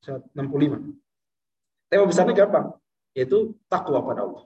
surat 0.00 0.24
65. 0.32 0.96
Tema 1.92 2.04
besarnya 2.08 2.32
gampang, 2.32 2.72
yaitu 3.12 3.52
takwa 3.68 4.00
pada 4.00 4.24
Allah. 4.24 4.42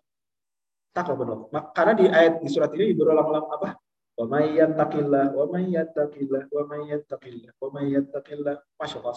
Takwa 0.91 1.15
pada 1.15 1.33
Allah. 1.39 1.49
Karena 1.71 1.93
di 1.95 2.05
ayat 2.11 2.43
di 2.43 2.51
surat 2.51 2.75
ini 2.75 2.99
berulang-ulang 2.99 3.47
apa? 3.47 3.79
Wa 4.19 4.27
may 4.27 4.59
yattaqillah 4.59 5.39
wa 5.39 5.45
may 5.55 5.71
yattaqillah 5.71 6.43
wa 6.51 6.63
may 6.67 6.83
yattaqillah 6.91 7.53
wa 7.63 7.69
may 7.71 7.87
yattaqillah. 7.95 8.57
Masyaallah. 8.75 9.15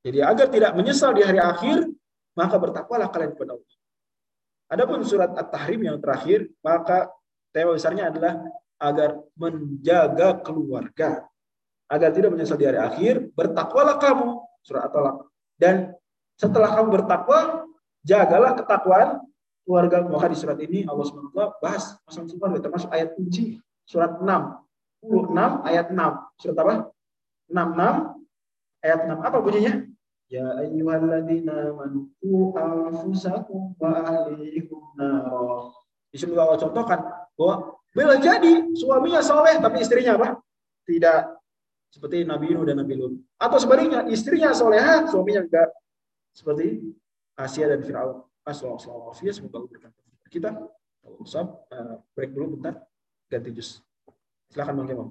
Jadi 0.00 0.18
agar 0.26 0.46
tidak 0.50 0.72
menyesal 0.74 1.14
di 1.14 1.22
hari 1.22 1.38
akhir, 1.38 1.86
maka 2.34 2.56
bertakwalah 2.56 3.08
kalian 3.10 3.32
kepada 3.34 3.58
Allah. 3.58 3.76
Adapun 4.70 5.02
surat 5.02 5.34
At-Tahrim 5.34 5.82
yang 5.82 5.98
terakhir, 5.98 6.46
maka 6.62 7.10
tema 7.50 7.74
besarnya 7.74 8.14
adalah 8.14 8.38
agar 8.78 9.18
menjaga 9.34 10.38
keluarga. 10.46 11.26
Agar 11.90 12.14
tidak 12.14 12.30
menyesal 12.30 12.54
di 12.54 12.70
hari 12.70 12.78
akhir, 12.78 13.34
bertakwalah 13.34 13.98
kamu. 13.98 14.38
Surat 14.62 14.86
At-Talaq. 14.86 15.26
Dan 15.58 15.90
setelah 16.38 16.70
kamu 16.78 16.88
bertakwa, 17.02 17.66
jagalah 18.06 18.54
ketakwaan 18.54 19.18
keluarga. 19.66 20.06
Maka 20.06 20.30
di 20.30 20.38
surat 20.38 20.58
ini 20.62 20.86
Allah 20.86 21.02
SWT 21.02 21.58
bahas 21.58 21.98
masalah 22.06 22.30
keluarga, 22.30 22.58
termasuk 22.62 22.90
ayat 22.94 23.10
kunci. 23.18 23.58
Surat 23.82 24.22
6. 24.22 25.02
6 25.02 25.66
ayat 25.66 25.86
6. 25.90 25.98
Surat 26.38 26.56
apa? 26.62 26.74
66 27.50 28.86
ayat 28.86 28.98
6. 29.02 29.18
Apa 29.18 29.38
bunyinya? 29.42 29.89
Ya 30.30 30.46
ayyuhalladzina 30.62 31.74
amanu 31.74 32.06
anfusakum 32.54 33.74
wa 33.82 33.90
ahlikum 34.06 34.94
naro. 34.94 35.74
Di 36.06 36.22
sini 36.22 36.38
Allah 36.38 36.54
contohkan 36.54 37.02
bahwa 37.34 37.74
bila 37.90 38.14
jadi 38.14 38.70
suaminya 38.78 39.18
soleh 39.26 39.58
tapi 39.58 39.82
istrinya 39.82 40.14
apa? 40.14 40.38
Tidak 40.86 41.18
seperti 41.90 42.22
Nabi 42.22 42.54
Nuh 42.54 42.62
dan 42.62 42.78
Nabi 42.78 42.94
Lut. 42.94 43.18
Atau 43.42 43.58
sebaliknya 43.58 44.06
istrinya 44.06 44.54
soleha, 44.54 45.10
suaminya 45.10 45.42
enggak 45.42 45.68
seperti 46.30 46.78
Asia 47.34 47.66
dan 47.66 47.82
Firaun. 47.82 48.22
Assalamualaikum 48.46 49.50
Allah 49.50 49.66
berkata 49.66 49.98
kita. 50.30 50.50
Kalau 51.02 51.44
break 52.14 52.30
dulu 52.30 52.54
bentar, 52.54 52.86
ganti 53.26 53.50
jus. 53.50 53.82
Silakan 54.54 54.78
Bang 54.78 54.88
Kemam. 54.94 55.08